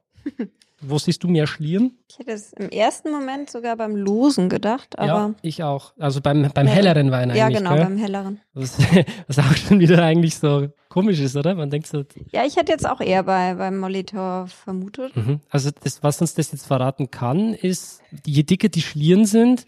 Wo 0.83 0.99
siehst 0.99 1.23
du 1.23 1.29
mehr 1.29 1.47
Schlieren? 1.47 1.99
Ich 2.09 2.19
hätte 2.19 2.33
es 2.33 2.55
im 2.55 2.71
ersten 2.71 3.11
Moment 3.11 3.51
sogar 3.51 3.77
beim 3.77 3.97
Losen 3.97 4.49
gedacht, 4.49 4.99
aber. 4.99 5.09
Ja, 5.09 5.35
ich 5.43 5.63
auch. 5.63 5.93
Also 5.99 6.23
beim, 6.23 6.51
beim 6.55 6.67
helleren 6.67 7.11
Wein 7.11 7.31
eigentlich. 7.31 7.37
Ja, 7.37 7.49
genau, 7.49 7.75
gell? 7.75 7.85
beim 7.85 7.99
helleren. 7.99 8.41
Was, 8.55 8.79
was 9.27 9.39
auch 9.39 9.55
schon 9.57 9.79
wieder 9.79 10.03
eigentlich 10.03 10.37
so 10.37 10.69
komisch 10.89 11.21
ist, 11.21 11.37
oder? 11.37 11.55
Man 11.55 11.69
denkt 11.69 11.87
so. 11.87 12.05
Ja, 12.33 12.47
ich 12.47 12.57
hätte 12.57 12.73
jetzt 12.73 12.89
auch 12.89 13.01
eher 13.03 13.25
bei, 13.25 13.55
beim 13.55 13.79
Molitor 13.79 14.47
vermutet. 14.47 15.15
Mhm. 15.17 15.41
Also 15.51 15.71
das, 15.83 16.03
was 16.03 16.21
uns 16.23 16.35
das 16.35 16.51
jetzt 16.51 16.67
verraten 16.67 17.11
kann, 17.11 17.53
ist, 17.53 18.01
je 18.25 18.43
dicker 18.43 18.71
die 18.71 18.83
Schlieren 18.83 19.27
sind, 19.27 19.67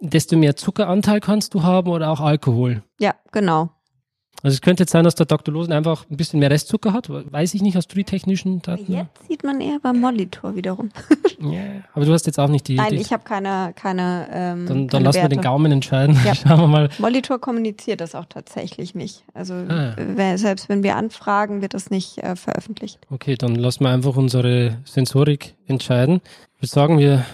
desto 0.00 0.36
mehr 0.36 0.56
Zuckeranteil 0.56 1.20
kannst 1.20 1.54
du 1.54 1.62
haben 1.62 1.90
oder 1.90 2.10
auch 2.10 2.20
Alkohol. 2.20 2.82
Ja, 2.98 3.14
genau. 3.32 3.70
Also 4.42 4.54
es 4.54 4.60
könnte 4.62 4.82
jetzt 4.84 4.92
sein, 4.92 5.04
dass 5.04 5.14
der 5.14 5.26
Dr. 5.26 5.52
Losen 5.52 5.72
einfach 5.72 6.06
ein 6.10 6.16
bisschen 6.16 6.40
mehr 6.40 6.50
Restzucker 6.50 6.92
hat. 6.92 7.08
Weiß 7.10 7.52
ich 7.54 7.60
nicht, 7.62 7.76
hast 7.76 7.88
du 7.88 7.94
die 7.96 8.04
technischen 8.04 8.62
Daten? 8.62 8.90
Jetzt 8.92 9.26
sieht 9.28 9.44
man 9.44 9.60
eher 9.60 9.78
beim 9.82 10.00
Molitor 10.00 10.54
wiederum. 10.56 10.90
Ja, 11.42 11.62
aber 11.94 12.04
du 12.04 12.12
hast 12.12 12.26
jetzt 12.26 12.38
auch 12.38 12.48
nicht 12.48 12.68
die. 12.68 12.74
Nein, 12.74 12.90
die, 12.90 12.96
ich 12.96 13.14
habe 13.14 13.22
keine, 13.24 13.72
keine. 13.74 14.28
Ähm, 14.30 14.66
dann 14.66 14.66
dann 14.66 14.88
keine 14.88 15.04
lassen 15.04 15.16
wir 15.16 15.22
Werte. 15.22 15.36
den 15.36 15.40
Gaumen 15.42 15.72
entscheiden. 15.72 16.14
Ja. 16.22 16.34
Schauen 16.34 16.60
wir 16.60 16.66
mal. 16.66 16.90
Molitor 16.98 17.38
kommuniziert 17.38 18.02
das 18.02 18.14
auch 18.14 18.26
tatsächlich 18.26 18.94
nicht. 18.94 19.24
Also 19.32 19.54
Ah. 19.54 19.94
selbst 20.36 20.68
wenn 20.68 20.82
wir 20.82 20.96
anfragen, 20.96 21.62
wird 21.62 21.72
das 21.72 21.88
nicht 21.88 22.18
äh, 22.18 22.36
veröffentlicht. 22.36 22.98
Okay, 23.08 23.36
dann 23.36 23.54
lassen 23.54 23.84
wir 23.84 23.88
einfach 23.90 24.16
unsere 24.16 24.76
Sensorik 24.84 25.54
entscheiden. 25.66 26.20
Ich 26.56 26.62
würde 26.64 26.70
sagen, 26.72 26.98
wir 26.98 27.24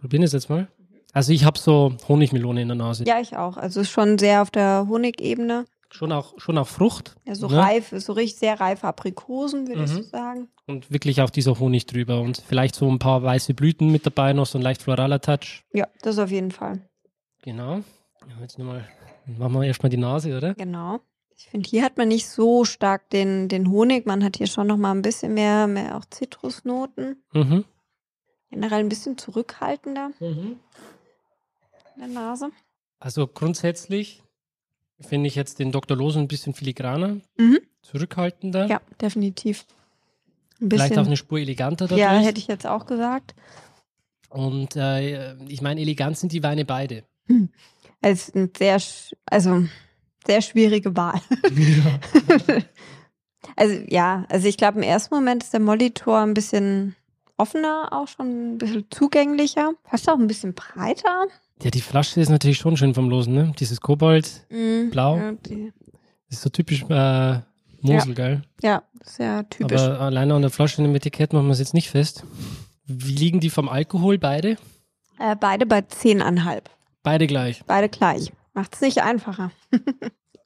probieren 0.00 0.22
es 0.22 0.32
jetzt 0.32 0.48
mal. 0.48 0.68
Also 1.12 1.32
ich 1.32 1.44
habe 1.44 1.58
so 1.58 1.94
Honigmelone 2.08 2.62
in 2.62 2.68
der 2.68 2.76
Nase. 2.76 3.02
Ja, 3.08 3.18
ich 3.20 3.36
auch. 3.36 3.56
Also 3.56 3.80
ist 3.80 3.90
schon 3.90 4.18
sehr 4.18 4.40
auf 4.42 4.52
der 4.52 4.86
Honigebene. 4.88 5.64
Schon 5.92 6.12
auch, 6.12 6.34
schon 6.38 6.56
auch 6.56 6.68
Frucht. 6.68 7.16
Ja, 7.24 7.34
so 7.34 7.48
ne? 7.48 7.56
reif, 7.56 7.92
so 7.96 8.12
richtig 8.12 8.38
sehr 8.38 8.60
reife 8.60 8.86
Aprikosen, 8.86 9.66
würde 9.66 9.84
ich 9.84 9.90
Mhm. 9.90 9.94
so 9.96 10.02
sagen. 10.02 10.48
Und 10.66 10.90
wirklich 10.92 11.20
auch 11.20 11.30
dieser 11.30 11.58
Honig 11.58 11.86
drüber. 11.86 12.20
Und 12.20 12.42
vielleicht 12.46 12.76
so 12.76 12.88
ein 12.88 13.00
paar 13.00 13.22
weiße 13.24 13.54
Blüten 13.54 13.90
mit 13.90 14.06
dabei, 14.06 14.32
noch 14.32 14.46
so 14.46 14.58
ein 14.58 14.62
leicht 14.62 14.82
floraler 14.82 15.20
Touch. 15.20 15.64
Ja, 15.72 15.88
das 16.02 16.18
auf 16.18 16.30
jeden 16.30 16.52
Fall. 16.52 16.88
Genau. 17.42 17.80
Jetzt 18.40 18.58
nochmal, 18.58 18.86
machen 19.26 19.54
wir 19.54 19.64
erstmal 19.64 19.90
die 19.90 19.96
Nase, 19.96 20.36
oder? 20.36 20.54
Genau. 20.54 21.00
Ich 21.36 21.46
finde, 21.48 21.68
hier 21.68 21.82
hat 21.82 21.96
man 21.96 22.08
nicht 22.08 22.28
so 22.28 22.64
stark 22.64 23.08
den, 23.10 23.48
den 23.48 23.70
Honig. 23.70 24.06
Man 24.06 24.22
hat 24.22 24.36
hier 24.36 24.46
schon 24.46 24.66
noch 24.68 24.76
mal 24.76 24.92
ein 24.92 25.02
bisschen 25.02 25.34
mehr, 25.34 25.66
mehr 25.66 25.96
auch 25.96 26.04
Zitrusnoten. 26.04 27.24
Mhm. 27.32 27.64
Generell 28.50 28.80
ein 28.80 28.88
bisschen 28.88 29.16
zurückhaltender 29.18 30.10
in 30.20 30.58
der 31.98 32.08
Nase. 32.08 32.50
Also 32.98 33.26
grundsätzlich 33.26 34.22
finde 35.00 35.26
ich 35.28 35.34
jetzt 35.34 35.58
den 35.58 35.72
Dr. 35.72 35.96
Losen 35.96 36.22
ein 36.22 36.28
bisschen 36.28 36.54
filigraner, 36.54 37.16
Mhm. 37.38 37.58
zurückhaltender, 37.82 38.66
Ja, 38.66 38.80
definitiv. 39.00 39.66
Vielleicht 40.58 40.98
auch 40.98 41.06
eine 41.06 41.16
Spur 41.16 41.38
eleganter 41.38 41.86
dadurch. 41.86 42.00
Ja, 42.00 42.12
hätte 42.18 42.38
ich 42.38 42.46
jetzt 42.46 42.66
auch 42.66 42.84
gesagt. 42.86 43.34
Und 44.28 44.76
äh, 44.76 45.34
ich 45.46 45.62
meine, 45.62 45.80
elegant 45.80 46.18
sind 46.18 46.32
die 46.32 46.42
Weine 46.42 46.64
beide. 46.64 47.04
Es 48.02 48.28
ist 48.28 48.36
ein 48.36 48.50
sehr, 48.56 48.78
also 49.26 49.64
sehr 50.26 50.42
schwierige 50.42 50.94
Wahl. 50.96 51.20
also 53.56 53.74
ja, 53.88 54.26
also 54.28 54.48
ich 54.48 54.56
glaube 54.56 54.78
im 54.78 54.82
ersten 54.82 55.14
Moment 55.14 55.42
ist 55.42 55.52
der 55.52 55.60
Molitor 55.60 56.18
ein 56.20 56.34
bisschen 56.34 56.94
offener, 57.36 57.88
auch 57.92 58.08
schon 58.08 58.52
ein 58.54 58.58
bisschen 58.58 58.86
zugänglicher, 58.90 59.72
fast 59.84 60.08
auch 60.10 60.18
ein 60.18 60.26
bisschen 60.26 60.54
breiter. 60.54 61.26
Ja, 61.62 61.70
die 61.70 61.80
Flasche 61.80 62.20
ist 62.20 62.28
natürlich 62.30 62.58
schon 62.58 62.76
schön 62.76 62.94
vom 62.94 63.10
Losen, 63.10 63.34
ne? 63.34 63.52
Dieses 63.58 63.80
Kobalt, 63.80 64.46
Mhm. 64.50 64.90
Blau. 64.90 65.16
Ja, 65.16 65.32
die, 65.32 65.72
ist 66.28 66.42
so 66.42 66.48
typisch 66.50 66.82
äh, 66.88 67.40
Mosel, 67.82 68.14
gell? 68.14 68.42
ja 68.62 68.82
sehr 69.04 69.48
typisch. 69.48 69.80
Aber 69.80 70.00
alleine 70.00 70.34
an 70.34 70.42
der 70.42 70.50
Flasche 70.50 70.78
und 70.78 70.84
dem 70.84 70.94
Etikett 70.94 71.32
machen 71.32 71.46
wir 71.46 71.52
es 71.52 71.58
jetzt 71.58 71.74
nicht 71.74 71.90
fest. 71.90 72.24
Wie 72.86 73.12
liegen 73.14 73.40
die 73.40 73.50
vom 73.50 73.68
Alkohol 73.68 74.18
beide? 74.18 74.56
Äh, 75.18 75.36
beide 75.38 75.66
bei 75.66 75.78
10,5. 75.80 76.62
Beide 77.02 77.26
gleich. 77.26 77.62
Beide 77.66 77.88
gleich. 77.88 78.32
Macht's 78.54 78.80
nicht 78.80 79.02
einfacher. 79.02 79.50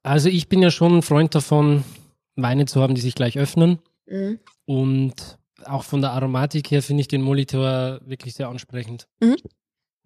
Also 0.07 0.29
ich 0.29 0.51
bin 0.51 0.61
ja 0.61 0.71
schon 0.71 0.99
ein 0.99 1.03
Freund 1.03 1.35
davon, 1.35 1.83
Weine 2.37 2.67
zu 2.67 2.83
haben, 2.83 2.95
die 2.95 3.01
sich 3.01 3.15
gleich 3.15 3.39
öffnen. 3.39 3.79
Mhm. 4.07 4.39
Und 4.67 5.39
auch 5.65 5.83
von 5.83 6.03
der 6.03 6.11
Aromatik 6.13 6.71
her 6.71 6.83
finde 6.83 7.01
ich 7.01 7.09
den 7.09 7.23
Molitor 7.23 8.01
wirklich 8.05 8.35
sehr 8.35 8.49
ansprechend. 8.51 9.09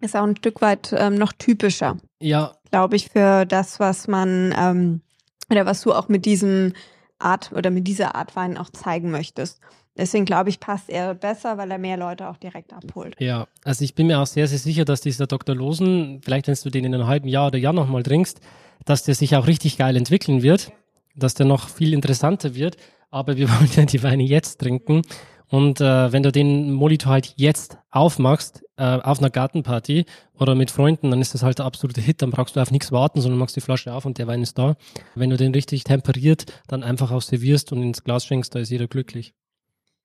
Ist 0.01 0.15
auch 0.15 0.23
ein 0.23 0.37
Stück 0.37 0.61
weit 0.61 0.93
ähm, 0.97 1.15
noch 1.15 1.33
typischer, 1.33 1.97
Ja, 2.21 2.53
glaube 2.71 2.95
ich, 2.95 3.09
für 3.09 3.45
das, 3.45 3.79
was 3.79 4.07
man 4.07 4.53
ähm, 4.57 5.01
oder 5.49 5.65
was 5.65 5.81
du 5.81 5.93
auch 5.93 6.07
mit 6.07 6.25
diesem 6.25 6.73
Art 7.17 7.51
oder 7.51 7.69
mit 7.69 7.87
dieser 7.87 8.15
Art 8.15 8.35
Wein 8.35 8.57
auch 8.57 8.69
zeigen 8.69 9.11
möchtest. 9.11 9.59
Deswegen 9.97 10.23
glaube 10.23 10.49
ich, 10.49 10.61
passt 10.61 10.89
er 10.89 11.13
besser, 11.13 11.57
weil 11.57 11.69
er 11.71 11.77
mehr 11.77 11.97
Leute 11.97 12.29
auch 12.29 12.37
direkt 12.37 12.71
abholt. 12.71 13.15
ja. 13.19 13.47
Also 13.65 13.83
ich 13.83 13.95
bin 13.95 14.07
mir 14.07 14.19
auch 14.19 14.27
sehr, 14.27 14.47
sehr 14.47 14.57
sicher, 14.57 14.85
dass 14.85 15.01
dieser 15.01 15.27
Dr. 15.27 15.55
Losen, 15.55 16.21
vielleicht 16.23 16.47
wenn 16.47 16.55
du 16.63 16.69
den 16.69 16.85
in 16.85 16.95
einem 16.95 17.07
halben 17.07 17.27
Jahr 17.27 17.47
oder 17.47 17.57
Jahr 17.57 17.73
nochmal 17.73 18.03
trinkst, 18.03 18.39
dass 18.85 19.03
der 19.03 19.15
sich 19.15 19.35
auch 19.35 19.47
richtig 19.47 19.77
geil 19.77 19.97
entwickeln 19.97 20.41
wird, 20.41 20.71
dass 21.15 21.33
der 21.33 21.45
noch 21.45 21.67
viel 21.67 21.93
interessanter 21.93 22.55
wird. 22.55 22.77
Aber 23.11 23.35
wir 23.35 23.49
wollen 23.59 23.69
ja 23.75 23.83
die 23.83 24.01
Weine 24.01 24.23
jetzt 24.23 24.61
trinken. 24.61 25.01
Und 25.49 25.81
äh, 25.81 26.11
wenn 26.11 26.23
du 26.23 26.31
den 26.31 26.71
Molitor 26.71 27.13
halt 27.13 27.33
jetzt 27.35 27.77
aufmachst, 27.89 28.63
äh, 28.77 28.83
auf 28.83 29.19
einer 29.19 29.31
Gartenparty 29.31 30.05
oder 30.39 30.53
mit 30.53 30.69
Freunden, 30.69 31.09
dann 31.09 31.21
ist 31.21 31.33
das 31.33 31.41
halt 31.41 31.57
der 31.57 31.65
absolute 31.65 32.01
Hit. 32.01 32.21
Dann 32.21 32.29
brauchst 32.29 32.55
du 32.55 32.61
auf 32.61 32.71
nichts 32.71 32.91
warten, 32.91 33.19
sondern 33.19 33.39
machst 33.39 33.55
die 33.55 33.61
Flasche 33.61 33.93
auf 33.93 34.05
und 34.05 34.19
der 34.19 34.27
Wein 34.27 34.43
ist 34.43 34.57
da. 34.57 34.75
Wenn 35.15 35.31
du 35.31 35.37
den 35.37 35.53
richtig 35.53 35.83
temperiert, 35.83 36.45
dann 36.67 36.83
einfach 36.83 37.11
auch 37.11 37.23
servierst 37.23 37.71
und 37.71 37.81
ins 37.81 38.03
Glas 38.03 38.25
schenkst, 38.25 38.53
da 38.53 38.59
ist 38.59 38.69
jeder 38.69 38.87
glücklich. 38.87 39.33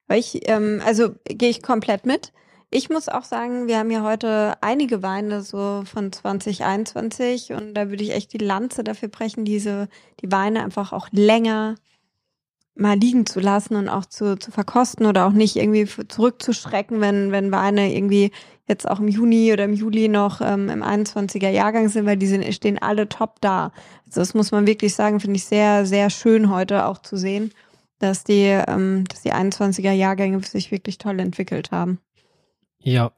Ich, 0.08 0.48
ähm, 0.48 0.82
also 0.84 1.14
gehe 1.24 1.50
ich 1.50 1.62
komplett 1.62 2.06
mit. 2.06 2.32
Ich 2.70 2.90
muss 2.90 3.08
auch 3.08 3.22
sagen, 3.22 3.68
wir 3.68 3.78
haben 3.78 3.90
ja 3.90 4.02
heute 4.02 4.54
einige 4.60 5.02
Weine 5.02 5.42
so 5.42 5.84
von 5.84 6.10
2021 6.10 7.52
und 7.52 7.74
da 7.74 7.88
würde 7.90 8.02
ich 8.02 8.12
echt 8.12 8.32
die 8.32 8.38
Lanze 8.38 8.82
dafür 8.82 9.08
brechen, 9.08 9.44
diese, 9.44 9.88
die 10.20 10.32
Weine 10.32 10.64
einfach 10.64 10.92
auch 10.92 11.08
länger 11.12 11.76
mal 12.74 12.98
liegen 12.98 13.24
zu 13.26 13.40
lassen 13.40 13.76
und 13.76 13.88
auch 13.88 14.04
zu, 14.04 14.38
zu 14.38 14.50
verkosten 14.50 15.06
oder 15.06 15.26
auch 15.26 15.32
nicht 15.32 15.56
irgendwie 15.56 15.86
zurückzuschrecken, 15.86 17.00
wenn, 17.00 17.30
wenn 17.30 17.52
Weine 17.52 17.94
irgendwie 17.94 18.32
jetzt 18.66 18.88
auch 18.88 18.98
im 18.98 19.08
Juni 19.08 19.52
oder 19.52 19.64
im 19.64 19.74
Juli 19.74 20.08
noch 20.08 20.40
ähm, 20.40 20.68
im 20.68 20.82
21er 20.82 21.50
Jahrgang 21.50 21.88
sind, 21.88 22.06
weil 22.06 22.16
die 22.16 22.26
sind, 22.26 22.52
stehen 22.54 22.78
alle 22.78 23.08
top 23.08 23.40
da. 23.40 23.72
Also 24.06 24.20
das 24.20 24.34
muss 24.34 24.50
man 24.50 24.66
wirklich 24.66 24.94
sagen, 24.94 25.20
finde 25.20 25.36
ich 25.36 25.44
sehr, 25.44 25.86
sehr 25.86 26.10
schön 26.10 26.50
heute 26.50 26.86
auch 26.86 26.98
zu 26.98 27.16
sehen 27.16 27.52
dass 27.98 28.24
die, 28.24 28.44
ähm, 28.44 29.04
dass 29.08 29.22
die 29.22 29.32
21er 29.32 29.92
Jahrgänge 29.92 30.40
sich 30.42 30.70
wirklich 30.70 30.98
toll 30.98 31.18
entwickelt 31.20 31.70
haben. 31.70 31.98
Ja, 32.78 33.12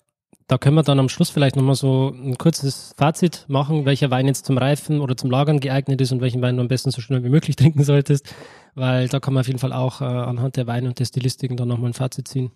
da 0.48 0.58
können 0.58 0.76
wir 0.76 0.82
dann 0.84 1.00
am 1.00 1.08
Schluss 1.08 1.30
vielleicht 1.30 1.56
nochmal 1.56 1.74
so 1.74 2.14
ein 2.14 2.38
kurzes 2.38 2.94
Fazit 2.96 3.44
machen, 3.48 3.84
welcher 3.84 4.10
Wein 4.10 4.26
jetzt 4.26 4.46
zum 4.46 4.58
Reifen 4.58 5.00
oder 5.00 5.16
zum 5.16 5.30
Lagern 5.30 5.58
geeignet 5.58 6.00
ist 6.00 6.12
und 6.12 6.20
welchen 6.20 6.40
Wein 6.40 6.56
du 6.56 6.62
am 6.62 6.68
besten 6.68 6.90
so 6.92 7.00
schnell 7.00 7.24
wie 7.24 7.28
möglich 7.28 7.56
trinken 7.56 7.82
solltest, 7.82 8.32
weil 8.74 9.08
da 9.08 9.18
kann 9.18 9.34
man 9.34 9.40
auf 9.40 9.48
jeden 9.48 9.58
Fall 9.58 9.72
auch 9.72 10.00
äh, 10.00 10.04
anhand 10.04 10.56
der 10.56 10.66
Weine 10.66 10.88
und 10.88 10.98
der 10.98 11.04
Stilistiken 11.04 11.56
dann 11.56 11.68
nochmal 11.68 11.90
ein 11.90 11.94
Fazit 11.94 12.28
ziehen. 12.28 12.52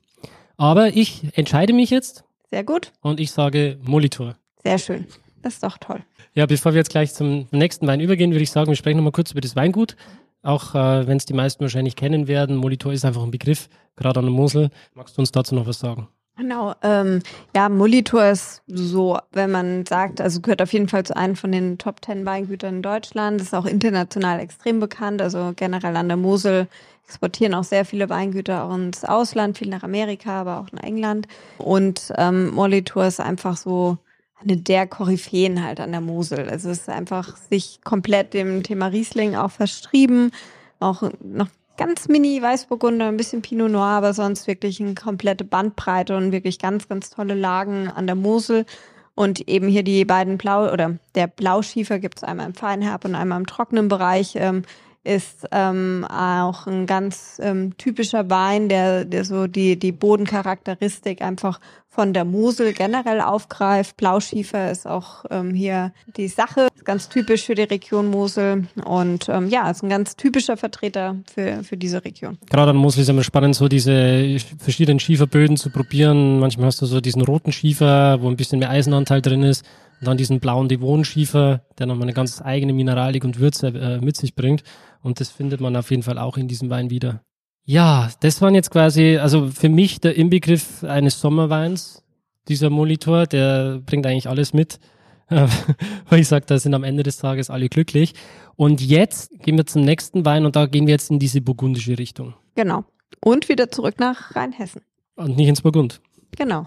Aber 0.57 0.89
ich 0.95 1.37
entscheide 1.37 1.73
mich 1.73 1.91
jetzt 1.91 2.25
Sehr 2.51 2.65
gut, 2.65 2.93
und 3.01 3.19
ich 3.19 3.33
sage 3.33 3.79
Molitor. 3.83 4.37
sehr 4.63 4.79
schön. 4.79 5.07
Das 5.43 5.55
ist 5.55 5.63
doch 5.63 5.79
toll. 5.79 6.01
Ja, 6.35 6.45
bevor 6.47 6.73
wir 6.73 6.79
jetzt 6.79 6.91
gleich 6.91 7.15
zum 7.15 7.49
nächsten 7.51 7.87
Wein 7.87 7.99
übergehen, 8.01 8.31
würde 8.31 8.43
ich 8.43 8.51
sagen, 8.51 8.69
wir 8.69 8.77
sprechen 8.77 8.99
nochmal 8.99 9.13
kurz 9.13 9.33
über 9.33 9.41
das 9.41 9.57
Weingut. 9.57 9.97
Auch 10.43 10.75
äh, 10.75 11.07
wenn 11.07 11.17
es 11.17 11.25
die 11.25 11.33
meisten 11.33 11.63
wahrscheinlich 11.63 11.97
kennen 11.97 12.29
werden, 12.29 12.57
Molitor 12.57 12.93
ist 12.93 13.05
einfach 13.05 13.23
ein 13.23 13.31
Begriff, 13.31 13.69
gerade 13.97 14.21
an 14.21 14.27
der 14.27 14.35
Mosel. 14.35 14.71
Magst 14.95 15.17
du 15.17 15.23
uns 15.23 15.33
dazu 15.33 15.55
noch 15.55 15.67
was 15.67 15.81
sagen? 15.81 16.09
Genau, 16.41 16.75
ähm, 16.83 17.21
ja, 17.55 17.69
Molitor 17.69 18.25
ist 18.25 18.63
so, 18.67 19.19
wenn 19.31 19.51
man 19.51 19.85
sagt, 19.85 20.23
also 20.23 20.41
gehört 20.41 20.63
auf 20.63 20.73
jeden 20.73 20.89
Fall 20.89 21.05
zu 21.05 21.15
einem 21.15 21.37
von 21.37 21.53
den 21.53 21.77
Top 21.77 22.03
10 22.03 22.25
Weingütern 22.25 22.77
in 22.77 22.83
Deutschland, 22.83 23.43
ist 23.43 23.55
auch 23.55 23.67
international 23.67 24.41
extrem 24.41 24.81
bekannt, 24.81 25.21
also 25.21 25.53
generell 25.55 25.95
an 25.97 26.09
der 26.09 26.17
Mosel 26.17 26.67
exportieren 27.05 27.53
auch 27.53 27.65
sehr 27.65 27.85
viele 27.85 28.09
Weingüter 28.09 28.65
auch 28.65 28.75
ins 28.75 29.05
Ausland, 29.05 29.59
viel 29.59 29.69
nach 29.69 29.83
Amerika, 29.83 30.41
aber 30.41 30.61
auch 30.61 30.73
nach 30.73 30.83
England. 30.83 31.29
Und 31.59 32.11
ähm, 32.17 32.55
Molitor 32.55 33.05
ist 33.05 33.21
einfach 33.21 33.59
so 33.59 33.99
eine 34.43 34.57
der 34.57 34.87
Koryphäen 34.87 35.63
halt 35.63 35.79
an 35.79 35.91
der 35.91 36.01
Mosel. 36.01 36.49
Also 36.49 36.71
es 36.71 36.79
ist 36.79 36.89
einfach 36.89 37.37
sich 37.37 37.81
komplett 37.85 38.33
dem 38.33 38.63
Thema 38.63 38.87
Riesling 38.87 39.35
auch 39.35 39.51
verstrieben, 39.51 40.31
auch 40.79 41.03
noch 41.23 41.49
ganz 41.81 42.09
mini 42.09 42.43
Weißburgunder, 42.43 43.09
ein 43.09 43.17
bisschen 43.17 43.41
Pinot 43.41 43.71
Noir, 43.71 43.87
aber 43.87 44.13
sonst 44.13 44.47
wirklich 44.47 44.81
eine 44.81 44.95
komplette 44.95 45.45
Bandbreite 45.45 46.15
und 46.15 46.31
wirklich 46.31 46.59
ganz, 46.59 46.87
ganz 46.89 47.09
tolle 47.09 47.35
Lagen 47.35 47.89
an 47.89 48.07
der 48.07 48.17
Mosel. 48.17 48.67
Und 49.15 49.49
eben 49.49 49.67
hier 49.67 49.83
die 49.83 50.05
beiden 50.05 50.37
Blau- 50.37 50.71
oder 50.71 50.99
der 51.15 51.27
Blauschiefer 51.27 51.99
gibt 51.99 52.19
es 52.19 52.25
einmal 52.25 52.47
im 52.47 52.55
Feinherb 52.55 53.07
und 53.07 53.15
einmal 53.15 53.41
im 53.41 53.47
trockenen 53.47 53.89
Bereich. 53.89 54.35
Ähm, 54.37 54.63
ist 55.03 55.49
ähm, 55.51 56.05
auch 56.05 56.67
ein 56.67 56.85
ganz 56.85 57.41
ähm, 57.43 57.75
typischer 57.79 58.29
Wein, 58.29 58.69
der, 58.69 59.07
der 59.07 59.25
so 59.25 59.47
die, 59.47 59.79
die 59.79 59.93
Bodencharakteristik 59.93 61.23
einfach 61.23 61.59
von 61.91 62.15
der 62.15 62.25
Mosel 62.25 62.73
generell 62.73 63.21
aufgreift. 63.21 63.97
Blauschiefer 63.97 64.71
ist 64.71 64.87
auch 64.87 65.25
ähm, 65.29 65.53
hier 65.53 65.93
die 66.17 66.29
Sache, 66.29 66.69
ist 66.75 66.85
ganz 66.85 67.09
typisch 67.09 67.45
für 67.45 67.57
die 67.57 67.65
Region 67.65 68.07
Mosel 68.07 68.69
und 68.85 69.29
ähm, 69.29 69.49
ja, 69.49 69.69
ist 69.69 69.83
ein 69.83 69.91
ganz 69.91 70.15
typischer 70.15 70.57
Vertreter 70.57 71.17
für, 71.35 71.65
für 71.65 71.77
diese 71.77 72.05
Region. 72.05 72.39
Gerade 72.49 72.71
an 72.71 72.77
Mosel 72.77 73.03
ist 73.03 73.09
immer 73.09 73.25
spannend, 73.25 73.57
so 73.57 73.67
diese 73.67 74.39
verschiedenen 74.59 75.01
Schieferböden 75.01 75.57
zu 75.57 75.71
probieren. 75.71 76.39
Manchmal 76.39 76.67
hast 76.67 76.81
du 76.81 76.87
so 76.87 77.01
diesen 77.01 77.23
roten 77.23 77.51
Schiefer, 77.51 78.23
wo 78.23 78.29
ein 78.29 78.37
bisschen 78.37 78.61
mehr 78.61 78.71
Eisenanteil 78.71 79.21
drin 79.21 79.43
ist. 79.43 79.65
Und 80.01 80.07
dann 80.07 80.17
diesen 80.17 80.41
blauen 80.41 80.69
Devonschiefer, 80.69 81.63
der 81.79 81.87
nochmal 81.87 82.05
eine 82.05 82.15
ganz 82.15 82.41
eigene 82.41 82.73
Mineralik 82.73 83.23
und 83.23 83.39
Würze 83.39 83.69
äh, 83.69 83.99
mit 84.01 84.17
sich 84.17 84.35
bringt. 84.35 84.63
Und 85.03 85.21
das 85.21 85.29
findet 85.29 85.61
man 85.61 85.77
auf 85.77 85.91
jeden 85.91 86.03
Fall 86.03 86.19
auch 86.19 86.39
in 86.39 86.49
diesem 86.49 86.71
Wein 86.71 86.89
wieder. 86.89 87.21
Ja, 87.65 88.11
das 88.21 88.41
waren 88.43 88.55
jetzt 88.55 88.71
quasi, 88.71 89.17
also 89.17 89.49
für 89.49 89.69
mich 89.69 90.01
der 90.01 90.17
Inbegriff 90.17 90.83
eines 90.85 91.21
Sommerweins, 91.21 92.05
dieser 92.49 92.71
Molitor, 92.71 93.27
der 93.27 93.81
bringt 93.85 94.07
eigentlich 94.07 94.29
alles 94.29 94.53
mit. 94.53 94.81
Weil 95.29 96.21
ich 96.21 96.27
sage, 96.27 96.47
da 96.47 96.59
sind 96.59 96.75
am 96.75 96.83
Ende 96.83 97.05
des 97.05 97.19
Tages 97.19 97.51
alle 97.51 97.69
glücklich. 97.69 98.15
Und 98.57 98.81
jetzt 98.81 99.31
gehen 99.41 99.57
wir 99.57 99.65
zum 99.65 99.83
nächsten 99.83 100.25
Wein 100.25 100.45
und 100.45 100.57
da 100.57 100.67
gehen 100.67 100.87
wir 100.87 100.93
jetzt 100.93 101.11
in 101.11 101.21
diese 101.21 101.41
burgundische 101.41 101.97
Richtung. 101.99 102.35
Genau. 102.57 102.85
Und 103.25 103.49
wieder 103.49 103.71
zurück 103.71 104.01
nach 104.01 104.35
Rheinhessen. 104.35 104.83
Und 105.15 105.37
nicht 105.37 105.49
ins 105.49 105.63
Burgund. 105.63 106.01
Genau. 106.37 106.67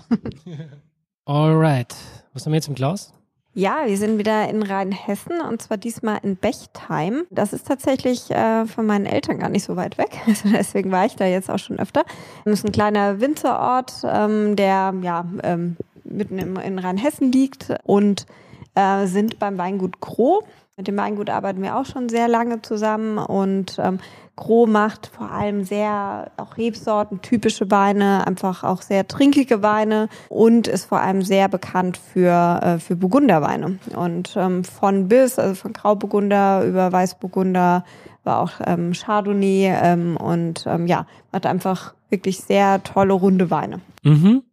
Alright. 1.25 1.93
Was 2.33 2.45
haben 2.45 2.53
wir 2.53 2.57
jetzt 2.57 2.69
im 2.69 2.75
Glas? 2.75 3.13
Ja, 3.55 3.83
wir 3.86 3.98
sind 3.98 4.17
wieder 4.17 4.50
in 4.50 4.63
Rheinhessen 4.63 5.39
und 5.48 5.62
zwar 5.62 5.77
diesmal 5.77 6.17
in 6.24 6.38
Bechtheim. 6.38 7.25
Das 7.29 7.53
ist 7.53 7.67
tatsächlich 7.67 8.31
äh, 8.31 8.65
von 8.65 8.88
meinen 8.88 9.05
Eltern 9.05 9.38
gar 9.38 9.50
nicht 9.50 9.63
so 9.63 9.75
weit 9.75 10.00
weg. 10.00 10.10
Also 10.27 10.50
deswegen 10.50 10.91
war 10.91 11.05
ich 11.05 11.15
da 11.15 11.25
jetzt 11.25 11.51
auch 11.51 11.60
schon 11.60 11.77
öfter. 11.77 12.03
Das 12.45 12.60
ist 12.60 12.65
ein 12.65 12.72
kleiner 12.72 13.22
Winzerort, 13.22 13.93
ähm, 14.05 14.55
der 14.55 14.95
ja 15.01 15.25
ähm, 15.43 15.77
mitten 16.03 16.39
im, 16.39 16.57
in 16.57 16.79
Rheinhessen 16.79 17.31
liegt 17.31 17.72
und 17.83 18.25
äh, 18.74 19.05
sind 19.05 19.38
beim 19.38 19.60
Weingut 19.60 20.01
Kroh. 20.01 20.43
Mit 20.75 20.88
dem 20.88 20.98
Weingut 20.98 21.29
arbeiten 21.29 21.62
wir 21.62 21.77
auch 21.77 21.86
schon 21.86 22.10
sehr 22.10 22.27
lange 22.27 22.63
zusammen 22.63 23.19
und 23.19 23.77
ähm, 23.77 24.00
Gros 24.35 24.67
macht 24.67 25.07
vor 25.07 25.29
allem 25.29 25.63
sehr 25.63 26.31
auch 26.37 26.57
Rebsorten, 26.57 27.21
typische 27.21 27.69
Weine, 27.69 28.25
einfach 28.25 28.63
auch 28.63 28.81
sehr 28.81 29.07
trinkige 29.07 29.61
Weine 29.61 30.09
und 30.29 30.67
ist 30.67 30.85
vor 30.85 31.01
allem 31.01 31.21
sehr 31.21 31.49
bekannt 31.49 31.97
für, 31.97 32.59
äh, 32.63 32.79
für 32.79 32.95
Burgunderweine. 32.95 33.77
Und 33.95 34.33
ähm, 34.35 34.63
von 34.63 35.07
bis, 35.07 35.37
also 35.37 35.53
von 35.53 35.73
Grauburgunder 35.73 36.65
über 36.65 36.91
Weißburgunder, 36.91 37.85
war 38.23 38.39
auch 38.39 38.53
ähm, 38.65 38.93
Chardonnay 38.93 39.67
ähm, 39.67 40.17
und 40.17 40.65
ähm, 40.65 40.87
ja, 40.87 41.05
macht 41.31 41.45
einfach 41.45 41.93
wirklich 42.09 42.39
sehr 42.39 42.81
tolle 42.83 43.13
runde 43.13 43.51
Weine. 43.51 43.81
Mhm. 44.03 44.43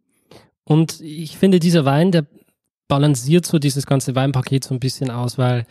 Und 0.63 1.01
ich 1.01 1.37
finde, 1.37 1.59
dieser 1.59 1.85
Wein, 1.85 2.11
der 2.11 2.25
balanciert 2.87 3.45
so 3.45 3.57
dieses 3.57 3.85
ganze 3.85 4.15
Weinpaket 4.15 4.63
so 4.63 4.73
ein 4.73 4.79
bisschen 4.79 5.09
aus, 5.09 5.37
weil 5.37 5.65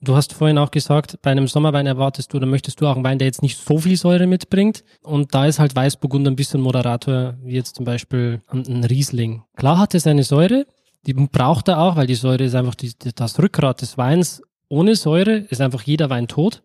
Du 0.00 0.14
hast 0.14 0.32
vorhin 0.32 0.58
auch 0.58 0.70
gesagt, 0.70 1.18
bei 1.22 1.32
einem 1.32 1.48
Sommerwein 1.48 1.86
erwartest 1.86 2.32
du 2.32 2.36
oder 2.36 2.46
möchtest 2.46 2.80
du 2.80 2.86
auch 2.86 2.94
einen 2.94 3.04
Wein, 3.04 3.18
der 3.18 3.26
jetzt 3.26 3.42
nicht 3.42 3.58
so 3.58 3.78
viel 3.78 3.96
Säure 3.96 4.28
mitbringt. 4.28 4.84
Und 5.02 5.34
da 5.34 5.46
ist 5.46 5.58
halt 5.58 5.74
Weißburgunder 5.74 6.30
ein 6.30 6.36
bisschen 6.36 6.60
moderator, 6.60 7.34
wie 7.42 7.56
jetzt 7.56 7.74
zum 7.74 7.84
Beispiel 7.84 8.40
ein 8.46 8.84
Riesling. 8.84 9.42
Klar 9.56 9.78
hat 9.78 9.94
er 9.94 10.00
seine 10.00 10.22
Säure, 10.22 10.66
die 11.06 11.14
braucht 11.14 11.68
er 11.68 11.80
auch, 11.80 11.96
weil 11.96 12.06
die 12.06 12.14
Säure 12.14 12.44
ist 12.44 12.54
einfach 12.54 12.76
die, 12.76 12.92
das 13.14 13.38
Rückgrat 13.40 13.82
des 13.82 13.98
Weins. 13.98 14.42
Ohne 14.68 14.94
Säure 14.94 15.38
ist 15.38 15.60
einfach 15.60 15.82
jeder 15.82 16.10
Wein 16.10 16.28
tot. 16.28 16.62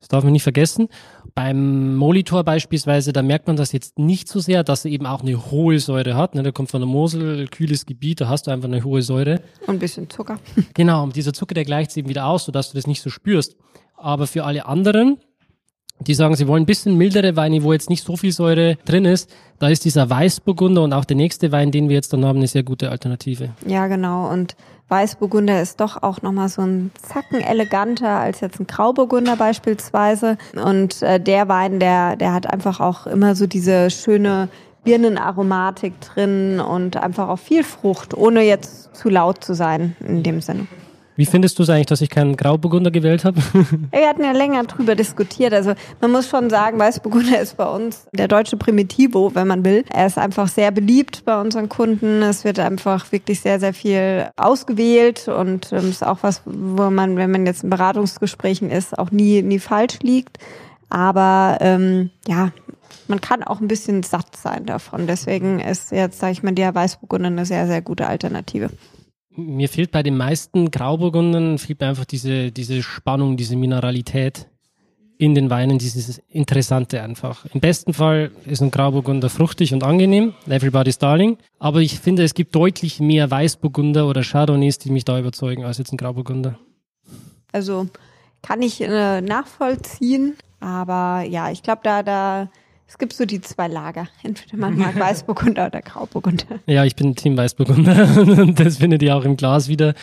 Das 0.00 0.08
darf 0.08 0.24
man 0.24 0.32
nicht 0.32 0.42
vergessen. 0.42 0.88
Beim 1.34 1.94
Molitor 1.94 2.42
beispielsweise, 2.42 3.12
da 3.12 3.22
merkt 3.22 3.46
man 3.46 3.56
das 3.56 3.72
jetzt 3.72 3.98
nicht 3.98 4.28
so 4.28 4.40
sehr, 4.40 4.64
dass 4.64 4.84
er 4.84 4.90
eben 4.90 5.06
auch 5.06 5.20
eine 5.20 5.50
hohe 5.50 5.78
Säure 5.78 6.16
hat. 6.16 6.34
Ne? 6.34 6.42
Der 6.42 6.52
kommt 6.52 6.70
von 6.70 6.80
der 6.80 6.88
Mosel, 6.88 7.46
kühles 7.48 7.84
Gebiet, 7.84 8.20
da 8.20 8.28
hast 8.28 8.46
du 8.46 8.50
einfach 8.50 8.68
eine 8.68 8.82
hohe 8.82 9.02
Säure. 9.02 9.40
Und 9.66 9.76
ein 9.76 9.78
bisschen 9.78 10.08
Zucker. 10.08 10.38
Genau, 10.74 11.02
und 11.02 11.16
dieser 11.16 11.34
Zucker, 11.34 11.54
der 11.54 11.64
gleicht 11.64 11.90
sich 11.90 12.00
eben 12.00 12.08
wieder 12.08 12.26
aus, 12.26 12.46
sodass 12.46 12.70
du 12.70 12.76
das 12.76 12.86
nicht 12.86 13.02
so 13.02 13.10
spürst. 13.10 13.56
Aber 13.94 14.26
für 14.26 14.44
alle 14.44 14.64
anderen, 14.64 15.18
die 16.00 16.14
sagen, 16.14 16.34
sie 16.34 16.48
wollen 16.48 16.62
ein 16.62 16.66
bisschen 16.66 16.96
mildere 16.96 17.36
Weine, 17.36 17.62
wo 17.62 17.72
jetzt 17.72 17.90
nicht 17.90 18.04
so 18.04 18.16
viel 18.16 18.32
Säure 18.32 18.76
drin 18.84 19.04
ist, 19.04 19.30
da 19.58 19.68
ist 19.68 19.84
dieser 19.84 20.08
Weißburgunder 20.08 20.82
und 20.82 20.92
auch 20.92 21.04
der 21.04 21.16
nächste 21.16 21.52
Wein, 21.52 21.70
den 21.70 21.88
wir 21.88 21.96
jetzt 21.96 22.12
dann 22.12 22.24
haben, 22.24 22.38
eine 22.38 22.46
sehr 22.46 22.62
gute 22.62 22.90
Alternative. 22.90 23.50
Ja, 23.66 23.86
genau. 23.86 24.30
Und 24.30 24.56
Weißburgunder 24.88 25.60
ist 25.60 25.80
doch 25.80 26.02
auch 26.02 26.22
nochmal 26.22 26.48
so 26.48 26.62
ein 26.62 26.90
Zacken 27.00 27.40
eleganter 27.40 28.08
als 28.08 28.40
jetzt 28.40 28.58
ein 28.58 28.66
Grauburgunder 28.66 29.36
beispielsweise. 29.36 30.36
Und 30.54 31.02
äh, 31.02 31.20
der 31.20 31.48
Wein, 31.48 31.78
der, 31.78 32.16
der 32.16 32.32
hat 32.32 32.52
einfach 32.52 32.80
auch 32.80 33.06
immer 33.06 33.36
so 33.36 33.46
diese 33.46 33.90
schöne 33.90 34.48
Birnenaromatik 34.84 36.00
drin 36.00 36.58
und 36.58 36.96
einfach 36.96 37.28
auch 37.28 37.38
viel 37.38 37.62
Frucht, 37.62 38.14
ohne 38.14 38.42
jetzt 38.42 38.96
zu 38.96 39.10
laut 39.10 39.44
zu 39.44 39.54
sein 39.54 39.94
in 40.00 40.22
dem 40.22 40.40
Sinne. 40.40 40.66
Wie 41.20 41.26
findest 41.26 41.58
du 41.58 41.64
es 41.64 41.68
eigentlich, 41.68 41.84
dass 41.84 42.00
ich 42.00 42.08
keinen 42.08 42.34
Grauburgunder 42.34 42.90
gewählt 42.90 43.26
habe? 43.26 43.42
Wir 43.92 44.08
hatten 44.08 44.24
ja 44.24 44.32
länger 44.32 44.64
drüber 44.64 44.94
diskutiert. 44.94 45.52
Also 45.52 45.74
man 46.00 46.12
muss 46.12 46.30
schon 46.30 46.48
sagen, 46.48 46.78
Weißburgunder 46.78 47.38
ist 47.38 47.58
bei 47.58 47.66
uns 47.66 48.06
der 48.12 48.26
deutsche 48.26 48.56
Primitivo, 48.56 49.34
wenn 49.34 49.46
man 49.46 49.62
will. 49.62 49.84
Er 49.92 50.06
ist 50.06 50.16
einfach 50.16 50.48
sehr 50.48 50.70
beliebt 50.70 51.26
bei 51.26 51.38
unseren 51.38 51.68
Kunden. 51.68 52.22
Es 52.22 52.44
wird 52.44 52.58
einfach 52.58 53.12
wirklich 53.12 53.40
sehr, 53.40 53.60
sehr 53.60 53.74
viel 53.74 54.30
ausgewählt 54.36 55.28
und 55.28 55.70
ähm, 55.74 55.90
ist 55.90 56.06
auch 56.06 56.20
was, 56.22 56.40
wo 56.46 56.88
man, 56.88 57.18
wenn 57.18 57.30
man 57.30 57.44
jetzt 57.44 57.64
in 57.64 57.68
Beratungsgesprächen 57.68 58.70
ist, 58.70 58.98
auch 58.98 59.10
nie, 59.10 59.42
nie 59.42 59.58
falsch 59.58 59.98
liegt. 60.02 60.38
Aber 60.88 61.58
ähm, 61.60 62.08
ja, 62.28 62.50
man 63.08 63.20
kann 63.20 63.42
auch 63.42 63.60
ein 63.60 63.68
bisschen 63.68 64.02
satt 64.04 64.36
sein 64.36 64.64
davon. 64.64 65.06
Deswegen 65.06 65.60
ist 65.60 65.92
jetzt, 65.92 66.18
sage 66.18 66.32
ich 66.32 66.42
mal, 66.42 66.52
der 66.52 66.74
Weißburgunder 66.74 67.26
eine 67.26 67.44
sehr, 67.44 67.66
sehr 67.66 67.82
gute 67.82 68.06
Alternative 68.06 68.70
mir 69.36 69.68
fehlt 69.68 69.90
bei 69.90 70.02
den 70.02 70.16
meisten 70.16 70.70
Grauburgundern 70.70 71.58
fehlt 71.58 71.80
mir 71.80 71.88
einfach 71.88 72.04
diese, 72.04 72.50
diese 72.50 72.82
Spannung, 72.82 73.36
diese 73.36 73.56
Mineralität 73.56 74.48
in 75.18 75.34
den 75.34 75.50
Weinen, 75.50 75.78
dieses 75.78 76.18
Interessante 76.28 77.02
einfach. 77.02 77.44
Im 77.52 77.60
besten 77.60 77.92
Fall 77.92 78.30
ist 78.46 78.62
ein 78.62 78.70
Grauburgunder 78.70 79.28
fruchtig 79.28 79.74
und 79.74 79.84
angenehm, 79.84 80.32
everybody's 80.48 80.96
darling. 80.96 81.36
Aber 81.58 81.80
ich 81.80 82.00
finde, 82.00 82.24
es 82.24 82.32
gibt 82.32 82.54
deutlich 82.54 83.00
mehr 83.00 83.30
Weißburgunder 83.30 84.08
oder 84.08 84.22
Chardonnays, 84.22 84.78
die 84.78 84.90
mich 84.90 85.04
da 85.04 85.18
überzeugen, 85.18 85.64
als 85.64 85.76
jetzt 85.76 85.92
ein 85.92 85.98
Grauburgunder. 85.98 86.58
Also 87.52 87.88
kann 88.40 88.62
ich 88.62 88.80
äh, 88.80 89.20
nachvollziehen, 89.20 90.36
aber 90.60 91.22
ja, 91.28 91.50
ich 91.50 91.62
glaube, 91.62 91.82
da, 91.84 92.02
da 92.02 92.48
es 92.90 92.98
gibt 92.98 93.12
so 93.12 93.24
die 93.24 93.40
zwei 93.40 93.68
Lager. 93.68 94.08
Entweder 94.24 94.56
man 94.56 94.76
mag 94.76 94.94
Weißburgunder 94.98 95.66
oder 95.66 95.80
Grauburgunder. 95.80 96.58
Ja, 96.66 96.84
ich 96.84 96.96
bin 96.96 97.14
Team 97.14 97.36
Weißburgunder 97.36 98.18
und 98.18 98.58
das 98.60 98.78
findet 98.78 99.00
ihr 99.02 99.16
auch 99.16 99.24
im 99.24 99.36
Glas 99.36 99.68
wieder. 99.68 99.94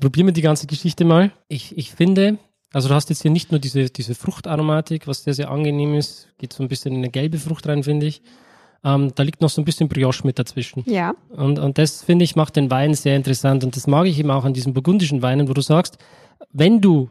Probieren 0.00 0.28
wir 0.28 0.32
die 0.32 0.42
ganze 0.42 0.68
Geschichte 0.68 1.04
mal. 1.04 1.32
Ich, 1.48 1.76
ich 1.76 1.90
finde, 1.90 2.38
also 2.72 2.88
du 2.88 2.94
hast 2.94 3.10
jetzt 3.10 3.22
hier 3.22 3.32
nicht 3.32 3.50
nur 3.50 3.58
diese, 3.58 3.90
diese 3.90 4.14
Fruchtaromatik, 4.14 5.08
was 5.08 5.24
sehr, 5.24 5.34
sehr 5.34 5.50
angenehm 5.50 5.94
ist. 5.94 6.28
Geht 6.38 6.52
so 6.52 6.62
ein 6.62 6.68
bisschen 6.68 6.92
in 6.92 6.98
eine 6.98 7.10
gelbe 7.10 7.38
Frucht 7.38 7.66
rein, 7.66 7.82
finde 7.82 8.06
ich. 8.06 8.22
Ähm, 8.84 9.10
da 9.16 9.24
liegt 9.24 9.40
noch 9.40 9.50
so 9.50 9.60
ein 9.60 9.64
bisschen 9.64 9.88
Brioche 9.88 10.24
mit 10.24 10.38
dazwischen. 10.38 10.84
Ja. 10.86 11.16
Und, 11.30 11.58
und 11.58 11.78
das, 11.78 12.04
finde 12.04 12.24
ich, 12.24 12.36
macht 12.36 12.54
den 12.54 12.70
Wein 12.70 12.94
sehr 12.94 13.16
interessant. 13.16 13.64
Und 13.64 13.74
das 13.74 13.88
mag 13.88 14.06
ich 14.06 14.20
eben 14.20 14.30
auch 14.30 14.44
an 14.44 14.54
diesen 14.54 14.72
burgundischen 14.72 15.20
Weinen, 15.20 15.48
wo 15.48 15.52
du 15.52 15.62
sagst, 15.62 15.98
wenn 16.52 16.80
du 16.80 17.10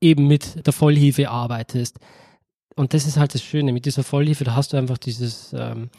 eben 0.00 0.28
mit 0.28 0.64
der 0.64 0.72
Vollhefe 0.72 1.30
arbeitest, 1.30 1.98
und 2.78 2.94
das 2.94 3.06
ist 3.06 3.16
halt 3.16 3.34
das 3.34 3.42
Schöne, 3.42 3.72
mit 3.72 3.84
dieser 3.86 4.04
Vollhefe, 4.04 4.44
da 4.44 4.54
hast 4.54 4.72
du 4.72 4.76
einfach 4.76 4.98
dieses, 4.98 5.52
ähm, 5.52 5.90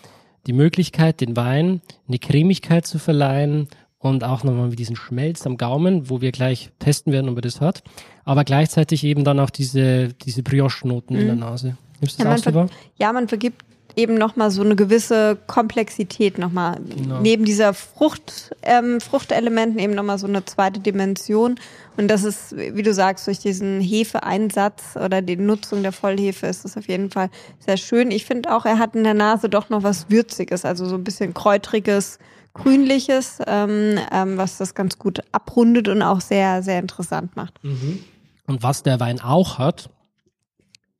die 0.48 0.54
Möglichkeit, 0.54 1.20
den 1.22 1.36
Wein 1.36 1.82
eine 2.08 2.20
Cremigkeit 2.20 2.88
zu 2.88 3.00
verleihen 3.00 3.68
und 3.98 4.24
auch 4.24 4.44
nochmal 4.46 4.70
mit 4.70 4.80
diesem 4.80 4.96
Schmelz 4.96 5.46
am 5.46 5.58
Gaumen, 5.58 6.10
wo 6.10 6.22
wir 6.22 6.32
gleich 6.32 6.70
testen 6.80 7.12
werden, 7.12 7.30
ob 7.30 7.38
er 7.38 7.42
das 7.42 7.60
hat. 7.60 7.84
Aber 8.24 8.46
gleichzeitig 8.46 9.04
eben 9.04 9.26
dann 9.26 9.40
auch 9.40 9.50
diese, 9.50 10.14
diese 10.14 10.42
Brioche-Noten 10.42 11.16
mhm. 11.16 11.20
in 11.20 11.26
der 11.26 11.36
mhm. 11.36 11.42
Nase. 11.42 11.78
Nimmst 12.00 12.18
du 12.18 12.24
das 12.24 12.46
ja, 12.46 12.52
man 12.52 12.70
ja, 12.98 13.12
man 13.12 13.28
vergibt 13.28 13.66
eben 13.96 14.16
nochmal 14.16 14.52
so 14.52 14.62
eine 14.62 14.76
gewisse 14.76 15.38
Komplexität 15.48 16.38
nochmal. 16.38 16.80
Genau. 16.96 17.20
Neben 17.20 17.46
dieser 17.46 17.74
Frucht, 17.74 18.56
ähm, 18.62 19.02
Fruchtelementen 19.02 19.80
eben 19.80 19.94
nochmal 19.94 20.18
so 20.18 20.28
eine 20.28 20.46
zweite 20.46 20.80
Dimension. 20.80 21.60
Und 21.98 22.08
das 22.08 22.24
ist, 22.24 22.56
wie 22.56 22.82
du 22.82 22.94
sagst, 22.94 23.28
durch 23.28 23.40
diesen 23.40 23.82
Hefeeinsatz 23.82 24.96
oder 24.96 25.22
die 25.22 25.36
Nutzung 25.36 25.84
der 25.84 25.92
Vollhefe 25.92 26.48
ist 26.48 26.66
das 26.66 26.78
auf 26.78 26.88
jeden 26.88 27.12
Fall 27.12 27.30
sehr 27.60 27.78
schön. 27.78 28.12
Ich 28.12 28.26
finde 28.26 28.56
auch, 28.56 28.66
er 28.66 28.80
hat 28.80 28.96
in 28.96 29.04
der 29.04 29.14
Nase 29.14 29.50
doch 29.50 29.70
noch 29.70 29.84
was 29.84 30.10
Würziges, 30.10 30.66
also 30.66 30.86
so 30.86 30.96
ein 30.96 31.04
bisschen 31.04 31.34
kräutriges, 31.34 32.20
grünliches, 32.54 33.40
ähm, 33.48 34.00
ähm, 34.12 34.38
was 34.38 34.58
das 34.58 34.76
ganz 34.76 34.98
gut 34.98 35.22
abrundet 35.32 35.88
und 35.88 36.02
auch 36.02 36.22
sehr, 36.22 36.64
sehr 36.64 36.80
interessant 36.80 37.36
macht. 37.36 37.62
Mhm. 37.64 38.04
Und 38.48 38.64
was 38.64 38.84
der 38.84 39.00
Wein 39.00 39.20
auch 39.20 39.60
hat, 39.60 39.90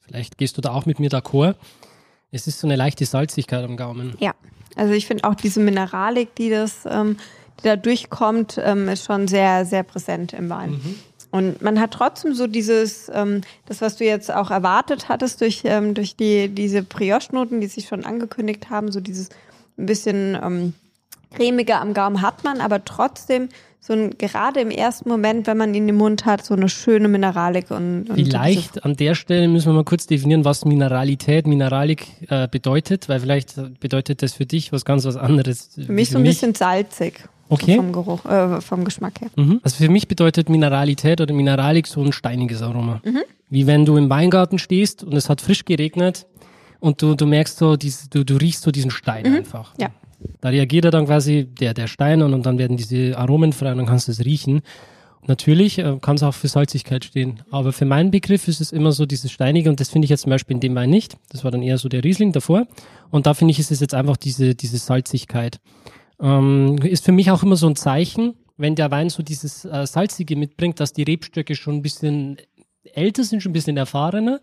vielleicht 0.02 0.38
gehst 0.38 0.58
du 0.58 0.62
da 0.62 0.72
auch 0.72 0.86
mit 0.86 1.00
mir 1.00 1.10
d'accord, 1.10 1.56
es 2.32 2.48
ist 2.48 2.60
so 2.60 2.68
eine 2.68 2.76
leichte 2.76 3.06
Salzigkeit 3.06 3.64
am 3.64 3.78
Gaumen. 3.78 4.16
Ja, 4.20 4.34
also 4.76 4.94
ich 4.94 5.08
finde 5.08 5.24
auch 5.24 5.36
diese 5.36 5.60
Mineralik, 5.60 6.36
die 6.36 6.50
das, 6.50 6.86
ähm, 6.86 7.18
die 7.60 7.64
da 7.64 7.76
durchkommt, 7.76 8.60
ähm, 8.64 8.88
ist 8.88 9.06
schon 9.06 9.28
sehr, 9.28 9.66
sehr 9.66 9.84
präsent 9.84 10.34
im 10.34 10.50
Wein. 10.50 10.72
Mhm. 10.72 10.96
Und 11.32 11.62
man 11.62 11.80
hat 11.80 11.92
trotzdem 11.92 12.34
so 12.34 12.48
dieses, 12.48 13.10
ähm, 13.14 13.42
das, 13.68 13.82
was 13.82 13.98
du 13.98 14.06
jetzt 14.06 14.34
auch 14.34 14.50
erwartet 14.50 15.10
hattest 15.10 15.42
durch, 15.42 15.62
ähm, 15.64 15.94
durch 15.94 16.16
die, 16.16 16.50
diese 16.50 16.82
Brioche-Noten, 16.82 17.62
die 17.62 17.68
sich 17.68 17.88
schon 17.88 18.04
angekündigt 18.04 18.70
haben, 18.70 18.92
so 18.92 19.00
dieses 19.00 19.30
ein 19.78 19.86
bisschen 19.86 20.38
ähm, 20.42 20.74
cremiger 21.36 21.82
am 21.82 21.94
Gaumen 21.94 22.22
hat 22.22 22.44
man, 22.44 22.62
aber 22.62 22.84
trotzdem 22.84 23.50
so 23.82 23.94
ein, 23.94 24.18
gerade 24.18 24.60
im 24.60 24.72
ersten 24.72 25.08
Moment, 25.08 25.48
wenn 25.48 25.58
man 25.58 25.74
ihn 25.74 25.88
im 25.88 25.96
Mund 25.96 26.26
hat, 26.26 26.44
so 26.44 26.54
eine 26.54 26.68
schöne 26.68 27.08
Mineralik 27.08 27.72
und, 27.72 28.10
und 28.10 28.16
vielleicht 28.16 28.84
an 28.84 28.96
der 28.96 29.16
Stelle 29.16 29.48
müssen 29.48 29.68
wir 29.68 29.74
mal 29.74 29.86
kurz 29.86 30.06
definieren, 30.06 30.44
was 30.44 30.66
Mineralität, 30.66 31.48
Mineralik 31.48 32.08
äh, 32.28 32.48
bedeutet, 32.50 33.08
weil 33.08 33.22
vielleicht 33.22 33.80
bedeutet 33.80 34.22
das 34.22 34.34
für 34.34 34.46
dich 34.46 34.74
was 34.74 34.84
ganz 34.84 35.06
was 35.06 35.16
anderes. 35.16 35.70
Für 35.74 35.92
mich 35.92 36.10
so 36.10 36.18
ein 36.18 36.24
mich. 36.24 36.32
bisschen 36.32 36.56
salzig. 36.56 37.24
Okay. 37.48 37.78
Vom 37.78 37.92
Geruch, 37.92 38.26
äh, 38.26 38.62
vom 38.62 38.84
Geschmack 38.84 39.22
her. 39.22 39.30
Mhm. 39.36 39.60
Also 39.64 39.78
für 39.84 39.90
mich 39.90 40.08
bedeutet 40.08 40.50
Mineralität 40.50 41.20
oder 41.20 41.34
Mineralik 41.34 41.88
so 41.88 42.04
ein 42.04 42.12
steiniges 42.12 42.62
Aroma. 42.62 43.02
Mhm. 43.04 43.22
Wie 43.50 43.66
wenn 43.66 43.86
du 43.86 43.98
im 43.98 44.10
Weingarten 44.10 44.60
stehst 44.60 45.04
und 45.04 45.16
es 45.16 45.30
hat 45.30 45.42
frisch 45.42 45.66
geregnet 45.66 46.28
und 46.80 47.02
du, 47.02 47.16
du 47.16 47.26
merkst 47.26 47.58
so, 47.58 47.76
diese, 47.76 48.08
du, 48.10 48.24
du 48.24 48.36
riechst 48.36 48.62
so 48.62 48.72
diesen 48.72 48.92
Stein 48.92 49.28
mhm. 49.28 49.38
einfach. 49.38 49.74
Ja. 49.80 49.88
Da 50.42 50.50
reagiert 50.50 50.86
er 50.86 50.92
dann 50.92 51.06
quasi 51.06 51.46
der, 51.46 51.74
der 51.74 51.88
Stein 51.88 52.22
und 52.22 52.46
dann 52.46 52.58
werden 52.58 52.78
diese 52.78 53.18
Aromen 53.18 53.54
frei 53.54 53.72
und 53.72 53.78
dann 53.78 53.86
kannst 53.86 54.08
du 54.08 54.12
es 54.12 54.24
riechen. 54.24 54.62
natürlich 55.28 55.80
äh, 55.80 55.98
kann 56.02 56.16
es 56.16 56.24
auch 56.24 56.34
für 56.34 56.48
Salzigkeit 56.48 57.06
stehen. 57.06 57.42
Aber 57.52 57.74
für 57.74 57.86
meinen 57.86 58.12
Begriff 58.12 58.48
ist 58.48 58.62
es 58.62 58.72
immer 58.72 58.92
so 58.92 59.06
dieses 59.06 59.32
Steinige 59.32 59.70
und 59.70 59.80
das 59.80 59.90
finde 59.90 60.06
ich 60.06 60.10
jetzt 60.10 60.22
zum 60.22 60.30
Beispiel 60.30 60.56
in 60.56 60.62
dem 60.62 60.76
Wein 60.76 60.90
nicht. 60.90 61.18
Das 61.30 61.44
war 61.44 61.52
dann 61.52 61.62
eher 61.62 61.78
so 61.78 61.90
der 61.90 62.04
Riesling 62.04 62.32
davor. 62.32 62.68
Und 63.12 63.26
da 63.28 63.34
finde 63.34 63.52
ich, 63.52 63.60
ist 63.60 63.72
es 63.72 63.80
jetzt 63.80 63.94
einfach 63.94 64.18
diese, 64.18 64.56
diese 64.56 64.78
Salzigkeit. 64.78 65.60
Ähm, 66.22 66.78
ist 66.84 67.06
für 67.06 67.12
mich 67.12 67.32
auch 67.32 67.44
immer 67.44 67.56
so 67.56 67.68
ein 67.68 67.76
Zeichen, 67.76 68.36
wenn 68.58 68.76
der 68.76 68.92
Wein 68.92 69.10
so 69.10 69.24
dieses 69.24 69.66
äh, 69.66 69.86
Salzige 69.88 70.36
mitbringt, 70.36 70.80
dass 70.80 70.94
die 70.94 71.04
Rebstöcke 71.04 71.56
schon 71.56 71.76
ein 71.76 71.82
bisschen 71.82 72.38
älter 72.84 73.24
sind, 73.24 73.42
schon 73.42 73.52
ein 73.52 73.54
bisschen 73.54 73.78
erfahrener 73.78 74.42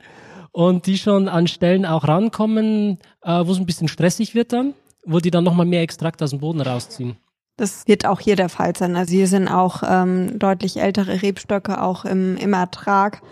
und 0.53 0.87
die 0.87 0.97
schon 0.97 1.29
an 1.29 1.47
Stellen 1.47 1.85
auch 1.85 2.09
rankommen, 2.09 2.99
äh, 3.23 3.47
wo 3.47 3.53
es 3.53 3.59
ein 3.59 3.67
bisschen 3.67 3.89
stressig 3.89 4.35
wird 4.35 4.53
dann 4.53 4.75
wo 5.07 5.21
die 5.21 5.31
dann 5.31 5.45
nochmal 5.45 5.66
mehr 5.66 5.83
Extrakt 5.83 6.23
aus 6.23 6.31
dem 6.31 6.40
Boden 6.40 6.61
rausziehen. 6.61 7.16
Das 7.57 7.88
wird 7.88 8.05
auch 8.05 8.21
hier 8.21 8.37
der 8.37 8.51
Fall 8.51 8.77
sein. 8.77 8.97
Also 8.97 9.12
hier 9.12 9.29
sind 9.29 9.49
auch 9.49 9.83
ähm, 9.87 10.38
deutlich 10.38 10.77
ältere 10.77 11.23
Rebstöcke 11.23 11.81
auch 11.81 12.05
im, 12.05 12.37
im 12.37 12.53
Ertrag. 12.53 13.23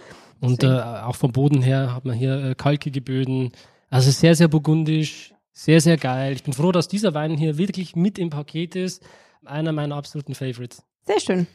Und 0.40 0.62
äh, 0.62 0.68
auch 0.68 1.16
vom 1.16 1.32
Boden 1.32 1.60
her 1.62 1.94
hat 1.94 2.04
man 2.04 2.16
hier 2.16 2.42
äh, 2.42 2.54
kalkige 2.54 3.02
Böden. 3.02 3.52
Also 3.90 4.10
sehr, 4.10 4.34
sehr 4.34 4.48
burgundisch, 4.48 5.34
sehr, 5.52 5.80
sehr 5.80 5.98
geil. 5.98 6.32
Ich 6.32 6.42
bin 6.42 6.54
froh, 6.54 6.72
dass 6.72 6.88
dieser 6.88 7.12
Wein 7.12 7.37
hier 7.37 7.58
wirklich 7.58 7.96
mit 7.96 8.18
im 8.18 8.30
Paket 8.30 8.76
ist. 8.76 9.02
Einer 9.44 9.72
meiner 9.72 9.96
absoluten 9.96 10.34
Favorites. 10.34 10.82
Sehr 11.06 11.20
schön. 11.20 11.46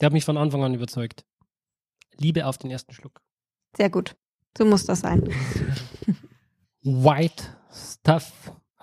Der 0.00 0.06
hat 0.06 0.12
mich 0.12 0.24
von 0.24 0.36
Anfang 0.36 0.62
an 0.62 0.74
überzeugt. 0.74 1.24
Liebe 2.18 2.46
auf 2.46 2.58
den 2.58 2.70
ersten 2.70 2.92
Schluck. 2.92 3.22
Sehr 3.76 3.88
gut. 3.88 4.14
So 4.56 4.64
muss 4.64 4.84
das 4.84 5.00
sein. 5.00 5.28
White 6.82 7.44
Stuff 7.72 8.32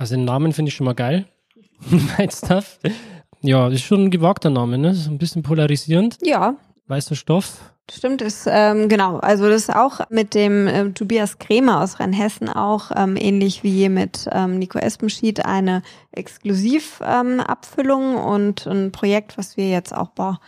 also 0.06 0.15
den 0.15 0.26
Namen 0.26 0.54
finde 0.54 0.70
ich 0.70 0.76
schon 0.76 0.86
mal 0.86 0.94
geil. 0.94 1.26
White 1.89 2.36
Stuff. 2.36 2.78
Ja, 3.41 3.68
ist 3.70 3.84
schon 3.84 4.06
ein 4.06 4.12
gewagter 4.12 4.52
Name, 4.52 4.78
ne? 4.78 4.91
Ist 4.91 5.08
ein 5.08 5.18
bisschen 5.18 5.41
polarisierend. 5.41 6.20
Ja. 6.22 6.56
Weißer 6.88 7.15
Stoff. 7.15 7.74
Stimmt, 7.91 8.22
ist 8.22 8.48
ähm, 8.48 8.88
genau. 8.88 9.18
Also 9.18 9.50
das 9.50 9.63
ist 9.63 9.76
auch 9.76 10.02
mit 10.10 10.36
dem 10.36 10.68
äh, 10.68 10.91
Tobias 10.91 11.39
Kremer 11.39 11.82
aus 11.82 12.00
Rheinhessen 12.00 12.50
auch 12.50 12.91
ähm, 12.96 13.15
ähnlich 13.15 13.63
wie 13.63 13.89
mit 13.89 14.30
ähm, 14.32 14.60
Nico 14.60 14.78
Espenschied 14.78 15.44
eine 15.46 15.82
Exklusivabfüllung 16.12 18.13
ähm, 18.13 18.20
und 18.20 18.68
ein 18.68 18.91
Projekt, 18.91 19.39
was 19.39 19.58
wir 19.58 19.70
jetzt 19.70 19.96
auch 19.96 20.10
boah, 20.10 20.39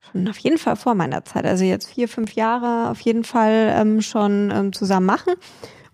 schon 0.00 0.26
auf 0.28 0.38
jeden 0.38 0.56
Fall 0.58 0.76
vor 0.76 0.94
meiner 0.94 1.24
Zeit, 1.24 1.46
also 1.46 1.64
jetzt 1.64 1.88
vier, 1.88 2.08
fünf 2.08 2.34
Jahre 2.34 2.90
auf 2.90 3.00
jeden 3.00 3.24
Fall 3.24 3.74
ähm, 3.78 4.02
schon 4.02 4.50
ähm, 4.50 4.72
zusammen 4.72 5.06
machen. 5.06 5.34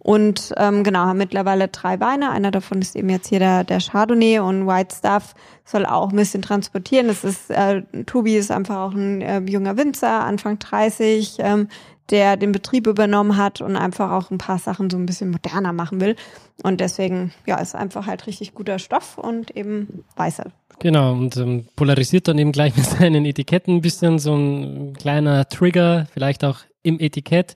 Und 0.02 0.54
ähm, 0.56 0.82
genau, 0.82 1.00
haben 1.00 1.18
mittlerweile 1.18 1.68
drei 1.68 2.00
Weine. 2.00 2.30
Einer 2.30 2.50
davon 2.50 2.80
ist 2.80 2.96
eben 2.96 3.10
jetzt 3.10 3.28
hier 3.28 3.38
der, 3.38 3.64
der 3.64 3.80
Chardonnay 3.80 4.38
und 4.38 4.66
White 4.66 4.96
Stuff 4.96 5.34
soll 5.64 5.84
auch 5.84 6.10
ein 6.10 6.16
bisschen 6.16 6.40
transportieren. 6.40 7.08
Das 7.08 7.22
ist, 7.22 7.50
äh, 7.50 7.82
Tobi 8.06 8.36
ist 8.36 8.50
einfach 8.50 8.76
auch 8.76 8.92
ein 8.92 9.20
äh, 9.20 9.40
junger 9.40 9.76
Winzer, 9.76 10.24
Anfang 10.24 10.58
30, 10.58 11.36
ähm, 11.40 11.68
der 12.08 12.38
den 12.38 12.50
Betrieb 12.50 12.86
übernommen 12.86 13.36
hat 13.36 13.60
und 13.60 13.76
einfach 13.76 14.10
auch 14.10 14.30
ein 14.30 14.38
paar 14.38 14.58
Sachen 14.58 14.88
so 14.88 14.96
ein 14.96 15.04
bisschen 15.04 15.30
moderner 15.30 15.74
machen 15.74 16.00
will. 16.00 16.16
Und 16.62 16.80
deswegen, 16.80 17.32
ja, 17.46 17.58
ist 17.58 17.74
einfach 17.74 18.06
halt 18.06 18.26
richtig 18.26 18.54
guter 18.54 18.78
Stoff 18.78 19.18
und 19.18 19.54
eben 19.54 20.04
weißer. 20.16 20.46
Genau, 20.80 21.12
und 21.12 21.36
ähm, 21.36 21.66
polarisiert 21.76 22.26
dann 22.26 22.38
eben 22.38 22.52
gleich 22.52 22.74
mit 22.76 22.86
seinen 22.86 23.26
Etiketten 23.26 23.76
ein 23.76 23.80
bisschen, 23.82 24.18
so 24.18 24.34
ein 24.34 24.94
kleiner 24.94 25.46
Trigger, 25.48 26.06
vielleicht 26.12 26.42
auch 26.42 26.60
im 26.82 26.98
Etikett 26.98 27.54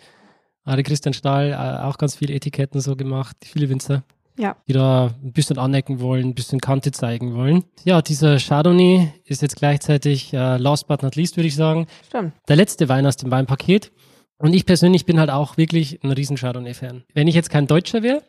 Ari 0.64 0.82
Christian 0.82 1.14
Stahl, 1.14 1.52
äh, 1.52 1.84
auch 1.84 1.98
ganz 1.98 2.16
viele 2.16 2.34
Etiketten 2.34 2.80
so 2.80 2.96
gemacht, 2.96 3.36
viele 3.42 3.68
Winzer. 3.68 4.02
Ja. 4.36 4.56
Die 4.66 4.72
da 4.72 5.14
ein 5.22 5.32
bisschen 5.32 5.58
anecken 5.58 6.00
wollen, 6.00 6.28
ein 6.28 6.34
bisschen 6.34 6.60
Kante 6.60 6.90
zeigen 6.90 7.34
wollen. 7.34 7.64
Ja, 7.84 8.02
dieser 8.02 8.38
Chardonnay 8.38 9.12
ist 9.24 9.42
jetzt 9.42 9.56
gleichzeitig 9.56 10.32
äh, 10.32 10.56
last 10.56 10.88
but 10.88 11.02
not 11.02 11.14
least, 11.14 11.36
würde 11.36 11.46
ich 11.46 11.54
sagen. 11.54 11.86
Stimmt. 12.08 12.32
Der 12.48 12.56
letzte 12.56 12.88
Wein 12.88 13.06
aus 13.06 13.16
dem 13.16 13.30
Weinpaket. 13.30 13.92
Und 14.38 14.52
ich 14.52 14.66
persönlich 14.66 15.06
bin 15.06 15.20
halt 15.20 15.30
auch 15.30 15.56
wirklich 15.56 16.02
ein 16.02 16.10
riesen 16.10 16.36
Chardonnay-Fan. 16.36 17.04
Wenn 17.14 17.28
ich 17.28 17.36
jetzt 17.36 17.50
kein 17.50 17.68
Deutscher 17.68 18.02
wäre, 18.02 18.22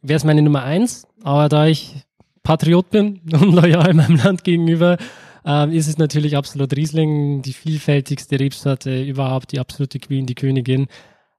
wäre 0.00 0.16
es 0.16 0.24
meine 0.24 0.40
Nummer 0.40 0.62
eins. 0.62 1.06
Aber 1.22 1.50
da 1.50 1.66
ich 1.66 1.96
Patriot 2.42 2.88
bin 2.90 3.20
und 3.32 3.52
loyal 3.52 3.92
meinem 3.92 4.16
Land 4.16 4.44
gegenüber, 4.44 4.96
ähm, 5.44 5.72
ist 5.72 5.88
es 5.88 5.98
natürlich 5.98 6.36
absolut 6.36 6.74
Riesling, 6.74 7.42
die 7.42 7.52
vielfältigste 7.52 8.40
Rebsorte 8.40 9.02
überhaupt, 9.02 9.52
die 9.52 9.60
absolute 9.60 9.98
Queen, 9.98 10.24
die 10.24 10.34
Königin. 10.34 10.86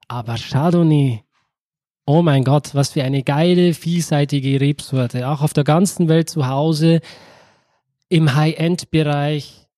Aber 0.08 0.36
Chardonnay, 0.36 1.24
oh 2.06 2.22
mein 2.22 2.44
Gott, 2.44 2.74
was 2.74 2.92
für 2.92 3.02
eine 3.02 3.22
geile, 3.22 3.74
vielseitige 3.74 4.60
Rebsorte. 4.60 5.28
Auch 5.28 5.42
auf 5.42 5.52
der 5.52 5.64
ganzen 5.64 6.08
Welt 6.08 6.30
zu 6.30 6.46
Hause, 6.46 7.00
im 8.08 8.34
High-End-Bereich 8.34 9.68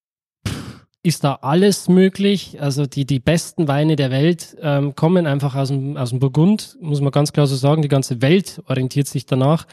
ist 1.02 1.22
da 1.22 1.38
alles 1.40 1.88
möglich. 1.88 2.60
Also 2.60 2.86
die, 2.86 3.06
die 3.06 3.20
besten 3.20 3.68
Weine 3.68 3.94
der 3.94 4.10
Welt 4.10 4.56
ähm, 4.60 4.94
kommen 4.96 5.26
einfach 5.26 5.54
aus 5.54 5.68
dem, 5.68 5.96
aus 5.96 6.10
dem 6.10 6.18
Burgund, 6.18 6.76
muss 6.80 7.00
man 7.00 7.12
ganz 7.12 7.32
klar 7.32 7.46
so 7.46 7.54
sagen. 7.54 7.82
Die 7.82 7.88
ganze 7.88 8.20
Welt 8.22 8.60
orientiert 8.66 9.06
sich 9.06 9.24
danach. 9.24 9.66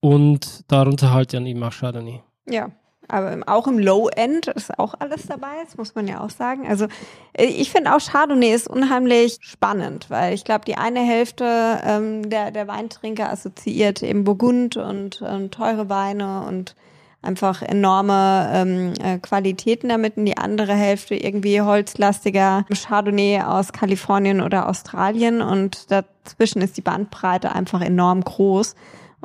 Und 0.00 0.64
darunter 0.66 1.12
halt 1.12 1.32
dann 1.32 1.46
eben 1.46 1.62
auch 1.62 1.72
Chardonnay. 1.72 2.20
Ja, 2.50 2.72
aber 3.12 3.36
auch 3.46 3.66
im 3.66 3.78
Low-End 3.78 4.48
ist 4.48 4.78
auch 4.78 4.94
alles 4.98 5.26
dabei, 5.26 5.52
das 5.64 5.76
muss 5.76 5.94
man 5.94 6.08
ja 6.08 6.20
auch 6.20 6.30
sagen. 6.30 6.66
Also 6.66 6.86
äh, 7.34 7.44
ich 7.44 7.70
finde 7.70 7.94
auch 7.94 8.00
Chardonnay 8.00 8.52
ist 8.54 8.68
unheimlich 8.68 9.38
spannend, 9.40 10.06
weil 10.08 10.34
ich 10.34 10.44
glaube, 10.44 10.64
die 10.64 10.76
eine 10.76 11.00
Hälfte 11.00 11.80
ähm, 11.84 12.30
der, 12.30 12.50
der 12.50 12.68
Weintrinker 12.68 13.30
assoziiert 13.30 14.02
eben 14.02 14.24
Burgund 14.24 14.76
und 14.76 15.22
ähm, 15.26 15.50
teure 15.50 15.88
Weine 15.88 16.44
und 16.48 16.74
einfach 17.22 17.62
enorme 17.62 18.50
ähm, 18.52 18.92
äh, 19.02 19.18
Qualitäten 19.18 19.88
damit 19.88 20.16
und 20.16 20.26
die 20.26 20.36
andere 20.36 20.74
Hälfte 20.74 21.14
irgendwie 21.14 21.60
holzlastiger 21.60 22.64
Chardonnay 22.72 23.42
aus 23.42 23.72
Kalifornien 23.72 24.40
oder 24.40 24.68
Australien 24.68 25.40
und 25.40 25.90
dazwischen 25.90 26.62
ist 26.62 26.76
die 26.76 26.82
Bandbreite 26.82 27.52
einfach 27.52 27.80
enorm 27.80 28.22
groß. 28.22 28.74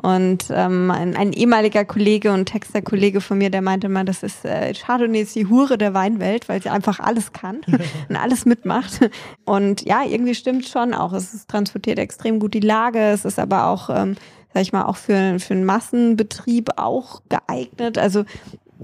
Und 0.00 0.46
ähm, 0.50 0.90
ein, 0.90 1.16
ein 1.16 1.32
ehemaliger 1.32 1.84
Kollege 1.84 2.32
und 2.32 2.46
Texterkollege 2.46 3.20
von 3.20 3.38
mir, 3.38 3.50
der 3.50 3.62
meinte 3.62 3.88
mal, 3.88 4.04
das 4.04 4.22
ist 4.22 4.44
äh, 4.44 4.72
Chardonnay 4.72 5.22
ist 5.22 5.34
die 5.34 5.46
Hure 5.46 5.76
der 5.76 5.92
Weinwelt, 5.92 6.48
weil 6.48 6.62
sie 6.62 6.68
einfach 6.68 7.00
alles 7.00 7.32
kann 7.32 7.60
und 8.08 8.16
alles 8.16 8.46
mitmacht. 8.46 9.10
Und 9.44 9.82
ja, 9.82 10.04
irgendwie 10.04 10.36
stimmt 10.36 10.66
schon 10.66 10.94
auch. 10.94 11.12
Es 11.12 11.34
ist, 11.34 11.48
transportiert 11.48 11.98
extrem 11.98 12.38
gut 12.38 12.54
die 12.54 12.60
Lage. 12.60 13.00
Es 13.00 13.24
ist 13.24 13.40
aber 13.40 13.66
auch, 13.66 13.90
ähm, 13.90 14.14
sag 14.54 14.62
ich 14.62 14.72
mal, 14.72 14.84
auch 14.84 14.96
für, 14.96 15.40
für 15.40 15.54
einen 15.54 15.64
Massenbetrieb 15.64 16.70
auch 16.76 17.22
geeignet. 17.28 17.98
Also 17.98 18.24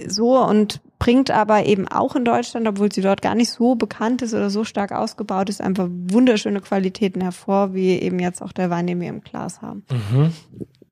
so 0.08 0.44
und 0.44 0.80
bringt 0.98 1.30
aber 1.30 1.66
eben 1.66 1.86
auch 1.86 2.16
in 2.16 2.24
Deutschland, 2.24 2.66
obwohl 2.66 2.90
sie 2.90 3.02
dort 3.02 3.22
gar 3.22 3.34
nicht 3.34 3.50
so 3.50 3.74
bekannt 3.74 4.22
ist 4.22 4.34
oder 4.34 4.50
so 4.50 4.64
stark 4.64 4.90
ausgebaut 4.90 5.48
ist, 5.48 5.60
einfach 5.60 5.88
wunderschöne 5.90 6.60
Qualitäten 6.60 7.20
hervor, 7.20 7.74
wie 7.74 7.90
eben 7.90 8.18
jetzt 8.18 8.42
auch 8.42 8.52
der 8.52 8.70
Wein, 8.70 8.86
den 8.86 9.00
wir 9.00 9.08
im 9.08 9.20
Glas 9.20 9.62
haben. 9.62 9.84
Mhm. 9.90 10.32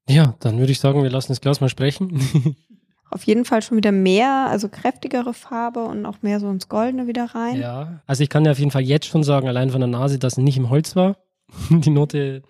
Ja, 0.09 0.35
dann 0.41 0.59
würde 0.59 0.73
ich 0.73 0.81
sagen, 0.81 1.03
wir 1.03 1.11
lassen 1.11 1.33
das 1.33 1.41
Glas 1.41 1.61
mal 1.61 1.69
sprechen. 1.69 2.57
Auf 3.11 3.25
jeden 3.25 3.45
Fall 3.45 3.61
schon 3.61 3.77
wieder 3.77 3.93
mehr, 3.93 4.47
also 4.49 4.71
kräftigere 4.71 5.35
Farbe 5.35 5.85
und 5.85 6.07
auch 6.07 6.23
mehr 6.23 6.41
so 6.41 6.49
ins 6.49 6.69
Goldene 6.69 7.07
wieder 7.07 7.27
rein. 7.35 7.61
Ja, 7.61 8.01
also 8.07 8.23
ich 8.23 8.31
kann 8.31 8.47
ja 8.47 8.53
auf 8.53 8.59
jeden 8.59 8.71
Fall 8.71 8.81
jetzt 8.81 9.05
schon 9.05 9.23
sagen, 9.23 9.49
allein 9.49 9.69
von 9.69 9.83
der 9.83 9.89
Nase, 9.89 10.19
dass 10.19 10.35
es 10.35 10.39
nicht 10.39 10.57
im 10.57 10.71
Holz 10.71 10.97
war. 10.97 11.19
Die 11.71 11.91
Note, 11.91 12.43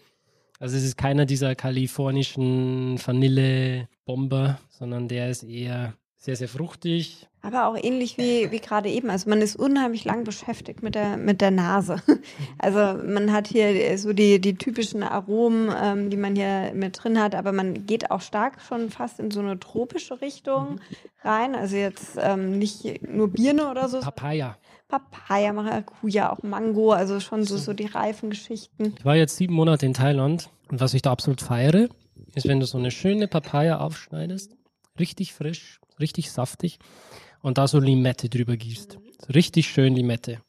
also 0.61 0.77
es 0.77 0.85
ist 0.85 0.97
keiner 0.97 1.27
dieser 1.27 1.57
kalifornischen 1.57 2.97
Vanille-Bomber, 3.05 4.61
sondern 4.69 5.09
der 5.09 5.31
ist 5.31 5.43
eher 5.43 5.95
Sehr, 6.23 6.37
sehr 6.37 6.47
fruchtig. 6.47 7.27
Aber 7.41 7.67
auch 7.67 7.77
ähnlich 7.77 8.17
wie, 8.17 8.53
wie 8.53 8.61
gerade 8.61 8.89
eben. 8.89 9.11
Also 9.11 9.29
man 9.29 9.43
ist 9.43 9.57
unheimlich 9.57 10.05
lang 10.05 10.23
beschäftigt 10.23 10.81
mit 10.81 10.95
der, 10.95 11.17
mit 11.17 11.41
der 11.41 11.51
Nase. 11.51 11.97
Also 12.59 13.03
man 13.05 13.33
hat 13.33 13.49
hier 13.49 13.99
so 13.99 14.13
die, 14.13 14.41
die 14.41 14.55
typischen 14.55 15.03
Aromen, 15.03 15.69
ähm, 15.77 16.11
die 16.11 16.17
man 16.17 16.37
hier 16.37 16.71
mit 16.75 17.03
drin 17.03 17.21
hat, 17.21 17.35
aber 17.35 17.51
man 17.51 17.87
geht 17.87 18.13
auch 18.13 18.21
stark 18.21 18.61
schon 18.61 18.91
fast 18.91 19.19
in 19.19 19.33
so 19.33 19.41
eine 19.41 19.59
tropische 19.59 20.21
Richtung 20.21 20.79
rein. 21.25 21.57
Also 21.57 21.75
jetzt 21.75 22.17
ähm, 22.21 22.57
nicht 22.57 23.03
nur 23.03 23.27
Birne 23.27 23.69
oder 23.69 23.89
so. 23.89 23.99
Papaya. 23.99 24.57
Papaya, 24.87 25.53
Maracuja, 25.53 26.33
auch 26.33 26.45
Mango, 26.45 26.93
also 26.93 27.19
schon 27.19 27.43
so, 27.43 27.57
so 27.57 27.73
die 27.73 27.87
reifen 27.87 28.31
Geschichten. 28.31 28.95
Ich 28.97 29.05
war 29.05 29.17
jetzt 29.17 29.37
sieben 29.39 29.55
Monate 29.55 29.87
in 29.87 29.95
Thailand 29.95 30.51
und 30.71 30.81
was 30.81 30.95
ich 30.95 31.03
da 31.03 31.11
absolut 31.11 31.41
feiere, 31.41 31.89
ist, 32.37 32.47
wenn 32.47 32.61
du 32.61 32.67
so 32.67 32.79
eine 32.79 32.93
schöne 32.93 33.27
Papaya 33.27 33.81
aufschneidest, 33.81 34.55
richtig 35.01 35.33
frisch, 35.35 35.81
richtig 36.00 36.31
saftig 36.31 36.78
und 37.40 37.59
da 37.59 37.66
so 37.68 37.78
Limette 37.78 38.28
drüber 38.28 38.57
gießt. 38.57 38.98
Richtig 39.35 39.68
schön 39.68 39.94
Limette. 39.94 40.40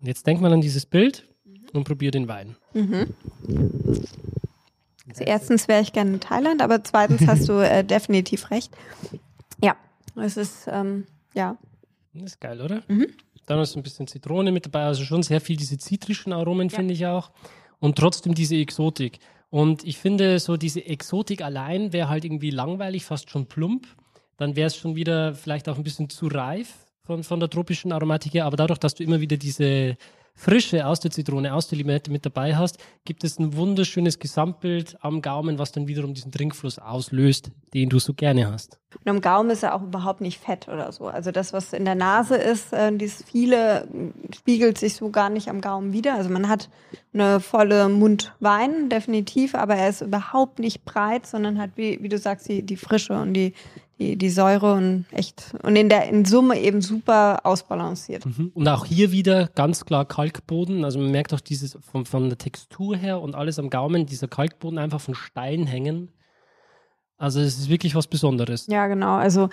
Und 0.00 0.08
jetzt 0.08 0.26
denk 0.26 0.40
mal 0.40 0.52
an 0.52 0.60
dieses 0.60 0.86
Bild 0.86 1.28
und 1.72 1.84
probier 1.84 2.10
den 2.10 2.28
Wein. 2.28 2.56
Also 5.08 5.24
erstens 5.24 5.68
wäre 5.68 5.82
ich 5.82 5.92
gerne 5.92 6.14
in 6.14 6.20
Thailand, 6.20 6.62
aber 6.62 6.82
zweitens 6.84 7.26
hast 7.26 7.48
du 7.48 7.60
äh, 7.60 7.84
definitiv 7.84 8.50
recht. 8.50 8.76
Ja, 9.62 9.76
es 10.16 10.36
ist, 10.36 10.66
ähm, 10.68 11.06
ja, 11.34 11.56
Das 12.14 12.32
ist 12.32 12.40
geil, 12.40 12.60
oder? 12.60 12.82
Mhm. 12.88 13.06
Dann 13.46 13.60
ist 13.60 13.76
ein 13.76 13.82
bisschen 13.82 14.08
Zitrone 14.08 14.50
mit 14.50 14.66
dabei, 14.66 14.84
also 14.84 15.04
schon 15.04 15.22
sehr 15.22 15.40
viel 15.40 15.56
diese 15.56 15.78
zitrischen 15.78 16.32
Aromen, 16.32 16.68
finde 16.68 16.92
ich 16.94 17.06
auch. 17.06 17.30
Und 17.78 17.96
trotzdem 17.96 18.34
diese 18.34 18.56
Exotik. 18.56 19.20
Und 19.50 19.84
ich 19.84 19.98
finde, 19.98 20.40
so 20.40 20.56
diese 20.56 20.84
Exotik 20.84 21.42
allein 21.42 21.92
wäre 21.92 22.08
halt 22.08 22.24
irgendwie 22.24 22.50
langweilig, 22.50 23.04
fast 23.04 23.30
schon 23.30 23.46
plump. 23.46 23.86
Dann 24.36 24.56
wäre 24.56 24.66
es 24.66 24.76
schon 24.76 24.96
wieder 24.96 25.34
vielleicht 25.34 25.68
auch 25.68 25.76
ein 25.76 25.84
bisschen 25.84 26.08
zu 26.10 26.26
reif 26.26 26.86
von, 27.02 27.22
von 27.22 27.40
der 27.40 27.48
tropischen 27.48 27.92
Aromatik 27.92 28.34
her. 28.34 28.44
Aber 28.44 28.56
dadurch, 28.56 28.78
dass 28.78 28.94
du 28.94 29.02
immer 29.02 29.20
wieder 29.20 29.36
diese 29.36 29.96
Frische 30.38 30.86
aus 30.86 31.00
der 31.00 31.10
Zitrone, 31.10 31.54
aus 31.54 31.68
der 31.68 31.78
Limette 31.78 32.10
mit 32.10 32.26
dabei 32.26 32.54
hast, 32.54 32.76
gibt 33.06 33.24
es 33.24 33.38
ein 33.38 33.56
wunderschönes 33.56 34.18
Gesamtbild 34.18 34.98
am 35.00 35.22
Gaumen, 35.22 35.58
was 35.58 35.72
dann 35.72 35.88
wiederum 35.88 36.12
diesen 36.12 36.30
Trinkfluss 36.30 36.78
auslöst, 36.78 37.50
den 37.72 37.88
du 37.88 37.98
so 37.98 38.12
gerne 38.12 38.52
hast. 38.52 38.78
Und 39.02 39.10
am 39.10 39.20
Gaumen 39.22 39.48
ist 39.48 39.62
er 39.62 39.74
auch 39.74 39.82
überhaupt 39.82 40.20
nicht 40.20 40.38
fett 40.38 40.68
oder 40.68 40.92
so. 40.92 41.06
Also 41.06 41.30
das, 41.30 41.54
was 41.54 41.72
in 41.72 41.86
der 41.86 41.94
Nase 41.94 42.36
ist, 42.36 42.74
äh, 42.74 42.94
dieses 42.94 43.24
viele 43.24 43.88
spiegelt 44.34 44.76
sich 44.76 44.94
so 44.94 45.10
gar 45.10 45.30
nicht 45.30 45.48
am 45.48 45.62
Gaumen 45.62 45.94
wieder. 45.94 46.14
Also 46.14 46.28
man 46.28 46.50
hat 46.50 46.68
eine 47.14 47.40
volle 47.40 47.88
Mundwein, 47.88 48.90
definitiv, 48.90 49.54
aber 49.54 49.76
er 49.76 49.88
ist 49.88 50.02
überhaupt 50.02 50.58
nicht 50.58 50.84
breit, 50.84 51.26
sondern 51.26 51.58
hat, 51.58 51.70
wie, 51.76 52.02
wie 52.02 52.10
du 52.10 52.18
sagst, 52.18 52.46
die, 52.48 52.62
die 52.62 52.76
Frische 52.76 53.14
und 53.14 53.32
die, 53.32 53.54
die, 53.98 54.16
die 54.16 54.30
Säure 54.30 54.74
und 54.74 55.06
echt, 55.10 55.54
und 55.62 55.76
in 55.76 55.88
der, 55.88 56.08
in 56.08 56.24
Summe 56.24 56.58
eben 56.60 56.82
super 56.82 57.40
ausbalanciert. 57.44 58.26
Mhm. 58.26 58.50
Und 58.54 58.68
auch 58.68 58.84
hier 58.84 59.10
wieder 59.10 59.48
ganz 59.48 59.84
klar 59.84 60.04
Kalkboden. 60.04 60.84
Also 60.84 60.98
man 60.98 61.10
merkt 61.10 61.32
auch 61.32 61.40
dieses 61.40 61.78
von, 61.90 62.04
von 62.04 62.28
der 62.28 62.38
Textur 62.38 62.96
her 62.96 63.20
und 63.20 63.34
alles 63.34 63.58
am 63.58 63.70
Gaumen, 63.70 64.06
dieser 64.06 64.28
Kalkboden 64.28 64.78
einfach 64.78 65.00
von 65.00 65.14
Stein 65.14 65.66
hängen. 65.66 66.10
Also 67.18 67.40
es 67.40 67.58
ist 67.58 67.70
wirklich 67.70 67.94
was 67.94 68.06
Besonderes. 68.06 68.66
Ja, 68.66 68.86
genau. 68.88 69.14
Also 69.14 69.48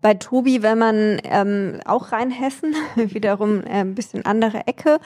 bei 0.00 0.14
Tobi, 0.14 0.62
wenn 0.62 0.78
man 0.78 1.20
ähm, 1.24 1.80
auch 1.84 2.12
Rheinhessen, 2.12 2.74
wiederum 2.96 3.62
äh, 3.62 3.80
ein 3.80 3.94
bisschen 3.94 4.24
andere 4.24 4.66
Ecke. 4.66 4.98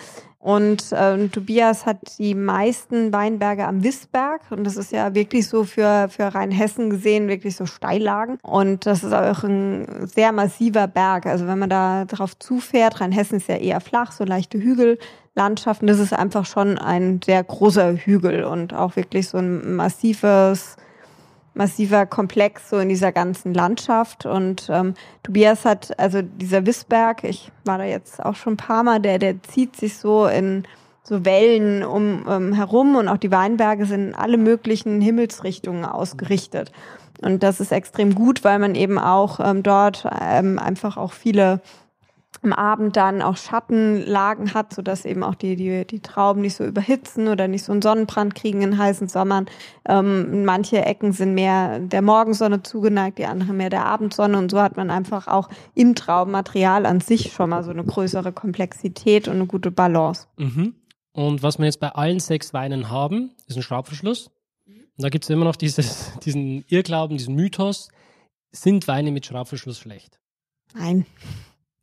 Und 0.42 0.87
ähm, 0.92 1.31
Tobias 1.31 1.87
hat 1.87 2.18
die 2.18 2.35
meisten 2.35 3.12
Weinberge 3.12 3.64
am 3.64 3.85
Wissberg. 3.85 4.40
Und 4.50 4.64
das 4.64 4.76
ist 4.76 4.90
ja 4.90 5.14
wirklich 5.14 5.48
so 5.48 5.62
für, 5.62 6.09
für 6.11 6.35
Rheinhessen 6.35 6.90
gesehen, 6.90 7.28
wirklich 7.28 7.55
so 7.55 7.64
Steillagen. 7.64 8.38
Und 8.42 8.85
das 8.85 9.05
ist 9.05 9.12
auch 9.12 9.44
ein 9.44 10.09
sehr 10.09 10.33
massiver 10.33 10.88
Berg. 10.88 11.26
Also 11.26 11.46
wenn 11.46 11.61
man 11.61 11.70
da 11.70 12.07
drauf 12.07 12.37
zufährt, 12.37 13.00
Rheinhessen 13.00 13.37
ist 13.37 13.48
ja 13.48 13.57
eher 13.57 13.81
flach, 13.81 14.11
so 14.11 14.24
leichte 14.24 14.59
Hügellandschaften. 14.59 15.87
Das 15.87 16.00
ist 16.00 16.12
einfach 16.12 16.44
schon 16.44 16.76
ein 16.76 17.20
sehr 17.24 17.44
großer 17.44 17.94
Hügel 17.94 18.42
und 18.42 18.74
auch 18.74 18.96
wirklich 18.96 19.28
so 19.28 19.38
ein 19.38 19.76
massives 19.76 20.76
massiver 21.55 22.07
Komplex 22.07 22.71
so 22.71 22.79
in 22.79 22.88
dieser 22.88 23.12
ganzen 23.12 23.55
Landschaft. 23.55 24.27
Und 24.27 24.69
ähm, 24.71 24.95
Tobias 25.23 25.65
hat, 25.65 25.99
also 25.99 26.23
dieser 26.23 26.67
Wissberg, 26.67 27.25
ich 27.25 27.51
war 27.65 27.79
da 27.79 27.85
jetzt 27.85 28.25
auch 28.25 28.35
schon 28.35 28.55
ein 28.55 28.59
paar 28.59 28.83
Mal, 28.83 29.01
der, 29.01 29.19
der 29.19 29.43
zieht 29.43 29.77
sich 29.77 29.97
so 29.97 30.27
in 30.27 30.65
so 31.03 31.25
Wellen 31.25 31.83
um 31.83 32.25
ähm, 32.29 32.53
herum 32.53 32.95
und 32.97 33.09
auch 33.09 33.17
die 33.17 33.33
Weinberge 33.33 33.87
sind 33.87 34.09
in 34.09 34.15
alle 34.15 34.38
möglichen 34.38 35.01
Himmelsrichtungen 35.01 35.85
ausgerichtet. 35.85 36.73
Und 37.21 37.43
das 37.43 37.61
ist 37.61 37.73
extrem 37.73 38.15
gut, 38.15 38.45
weil 38.45 38.59
man 38.59 38.75
eben 38.75 38.99
auch 38.99 39.41
ähm, 39.41 39.62
dort 39.62 40.07
ähm, 40.21 40.59
einfach 40.59 40.97
auch 40.97 41.12
viele 41.12 41.61
am 42.42 42.52
Abend 42.52 42.96
dann 42.96 43.22
auch 43.22 43.37
Schattenlagen 43.37 44.52
hat, 44.52 44.74
sodass 44.74 45.05
eben 45.05 45.22
auch 45.22 45.37
die, 45.37 45.55
die, 45.57 45.87
die 45.87 46.00
Trauben 46.00 46.40
nicht 46.40 46.57
so 46.57 46.64
überhitzen 46.64 47.28
oder 47.28 47.46
nicht 47.46 47.64
so 47.64 47.72
einen 47.72 47.83
Sonnenbrand 47.83 48.35
kriegen 48.35 48.62
in 48.62 48.78
heißen 48.78 49.09
Sommern. 49.09 49.46
Ähm, 49.88 50.44
manche 50.44 50.85
Ecken 50.85 51.12
sind 51.12 51.35
mehr 51.35 51.78
der 51.78 52.02
Morgensonne 52.02 52.62
zugeneigt, 52.62 53.18
die 53.18 53.26
andere 53.26 53.52
mehr 53.52 53.70
der 53.70 53.87
Abendsonne 53.87 54.37
und 54.38 54.50
so 54.50 54.61
hat 54.61 54.76
man 54.76 54.90
einfach 54.90 55.28
auch 55.28 55.48
im 55.74 55.94
Traubenmaterial 55.94 56.85
an 56.85 57.00
sich 57.00 57.33
schon 57.33 57.50
mal 57.50 57.62
so 57.62 57.70
eine 57.70 57.85
größere 57.85 58.33
Komplexität 58.33 59.28
und 59.28 59.35
eine 59.35 59.46
gute 59.46 59.70
Balance. 59.70 60.26
Mhm. 60.37 60.74
Und 61.12 61.42
was 61.42 61.59
wir 61.59 61.66
jetzt 61.66 61.81
bei 61.81 61.90
allen 61.90 62.20
sechs 62.20 62.52
Weinen 62.55 62.90
haben, 62.90 63.33
ist 63.46 63.57
ein 63.57 63.62
Schraubverschluss. 63.62 64.31
Und 64.66 65.05
da 65.05 65.09
gibt 65.11 65.24
es 65.24 65.31
immer 65.31 65.44
noch 65.44 65.57
dieses, 65.57 66.18
diesen 66.24 66.64
Irrglauben, 66.68 67.16
diesen 67.16 67.35
Mythos, 67.35 67.88
sind 68.50 68.88
Weine 68.88 69.12
mit 69.12 69.26
Schraubverschluss 69.26 69.78
schlecht? 69.78 70.18
Nein. 70.74 71.07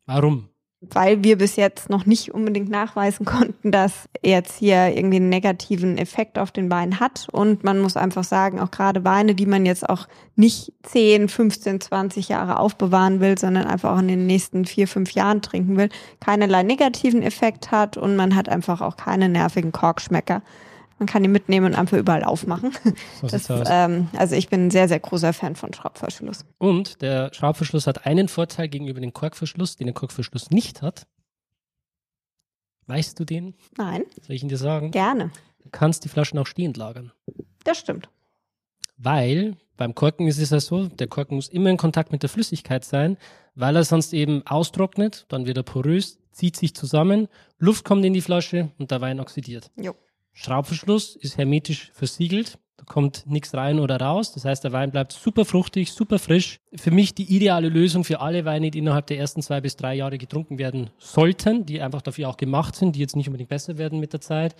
Warum? 0.06 0.50
weil 0.80 1.22
wir 1.22 1.36
bis 1.36 1.56
jetzt 1.56 1.90
noch 1.90 2.06
nicht 2.06 2.32
unbedingt 2.32 2.70
nachweisen 2.70 3.26
konnten, 3.26 3.70
dass 3.70 4.08
er 4.22 4.38
jetzt 4.38 4.58
hier 4.58 4.96
irgendwie 4.96 5.16
einen 5.16 5.28
negativen 5.28 5.98
Effekt 5.98 6.38
auf 6.38 6.52
den 6.52 6.70
Wein 6.70 7.00
hat. 7.00 7.28
Und 7.30 7.64
man 7.64 7.80
muss 7.80 7.96
einfach 7.96 8.24
sagen, 8.24 8.58
auch 8.60 8.70
gerade 8.70 9.04
Weine, 9.04 9.34
die 9.34 9.46
man 9.46 9.66
jetzt 9.66 9.88
auch 9.88 10.08
nicht 10.36 10.72
10, 10.84 11.28
15, 11.28 11.82
20 11.82 12.28
Jahre 12.30 12.58
aufbewahren 12.58 13.20
will, 13.20 13.38
sondern 13.38 13.66
einfach 13.66 13.94
auch 13.94 14.00
in 14.00 14.08
den 14.08 14.26
nächsten 14.26 14.64
vier, 14.64 14.88
fünf 14.88 15.12
Jahren 15.12 15.42
trinken 15.42 15.76
will, 15.76 15.90
keinerlei 16.18 16.62
negativen 16.62 17.22
Effekt 17.22 17.70
hat 17.70 17.98
und 17.98 18.16
man 18.16 18.34
hat 18.34 18.48
einfach 18.48 18.80
auch 18.80 18.96
keine 18.96 19.28
nervigen 19.28 19.72
Korkschmecker. 19.72 20.42
Man 21.00 21.06
kann 21.06 21.22
die 21.22 21.30
mitnehmen 21.30 21.64
und 21.66 21.74
einfach 21.74 21.96
überall 21.96 22.22
aufmachen. 22.24 22.72
So 23.20 23.26
Das, 23.26 23.48
ähm, 23.68 24.08
also 24.16 24.36
ich 24.36 24.48
bin 24.50 24.66
ein 24.66 24.70
sehr, 24.70 24.86
sehr 24.86 25.00
großer 25.00 25.32
Fan 25.32 25.56
von 25.56 25.72
Schraubverschluss. 25.72 26.44
Und 26.58 27.00
der 27.00 27.32
Schraubverschluss 27.32 27.86
hat 27.86 28.04
einen 28.04 28.28
Vorteil 28.28 28.68
gegenüber 28.68 29.00
dem 29.00 29.14
Korkverschluss, 29.14 29.76
den 29.76 29.86
der 29.86 29.94
Korkverschluss 29.94 30.50
nicht 30.50 30.82
hat. 30.82 31.06
Weißt 32.86 33.18
du 33.18 33.24
den? 33.24 33.54
Nein, 33.78 34.02
Soll 34.20 34.36
ich 34.36 34.42
ihn 34.42 34.48
dir 34.50 34.58
sagen? 34.58 34.90
gerne. 34.90 35.30
Du 35.62 35.70
kannst 35.70 36.04
die 36.04 36.08
Flaschen 36.08 36.38
auch 36.38 36.46
stehend 36.46 36.76
lagern. 36.76 37.12
Das 37.64 37.78
stimmt. 37.78 38.08
Weil 38.98 39.56
beim 39.78 39.94
Korken 39.94 40.26
ist 40.26 40.38
es 40.38 40.50
ja 40.50 40.60
so, 40.60 40.86
der 40.88 41.06
Korken 41.06 41.36
muss 41.36 41.48
immer 41.48 41.70
in 41.70 41.76
Kontakt 41.78 42.12
mit 42.12 42.22
der 42.22 42.28
Flüssigkeit 42.28 42.84
sein, 42.84 43.16
weil 43.54 43.74
er 43.76 43.84
sonst 43.84 44.12
eben 44.12 44.46
austrocknet, 44.46 45.24
dann 45.28 45.46
wird 45.46 45.56
er 45.56 45.62
porös, 45.62 46.18
zieht 46.32 46.56
sich 46.56 46.74
zusammen, 46.74 47.28
Luft 47.58 47.84
kommt 47.86 48.04
in 48.04 48.12
die 48.12 48.20
Flasche 48.20 48.70
und 48.78 48.90
der 48.90 49.00
Wein 49.00 49.18
oxidiert. 49.20 49.70
Jo. 49.76 49.94
Schraubverschluss 50.40 51.16
ist 51.16 51.36
hermetisch 51.36 51.90
versiegelt, 51.92 52.58
da 52.78 52.84
kommt 52.86 53.26
nichts 53.26 53.52
rein 53.52 53.78
oder 53.78 54.00
raus, 54.00 54.32
das 54.32 54.46
heißt 54.46 54.64
der 54.64 54.72
Wein 54.72 54.90
bleibt 54.90 55.12
super 55.12 55.44
fruchtig, 55.44 55.92
super 55.92 56.18
frisch. 56.18 56.60
Für 56.74 56.90
mich 56.90 57.14
die 57.14 57.24
ideale 57.24 57.68
Lösung 57.68 58.04
für 58.04 58.20
alle 58.20 58.46
Weine, 58.46 58.70
die 58.70 58.78
innerhalb 58.78 59.06
der 59.06 59.18
ersten 59.18 59.42
zwei 59.42 59.60
bis 59.60 59.76
drei 59.76 59.94
Jahre 59.94 60.16
getrunken 60.16 60.58
werden 60.58 60.88
sollten, 60.98 61.66
die 61.66 61.82
einfach 61.82 62.00
dafür 62.00 62.30
auch 62.30 62.38
gemacht 62.38 62.74
sind, 62.74 62.96
die 62.96 63.00
jetzt 63.00 63.16
nicht 63.16 63.28
unbedingt 63.28 63.50
besser 63.50 63.76
werden 63.76 64.00
mit 64.00 64.14
der 64.14 64.22
Zeit. 64.22 64.56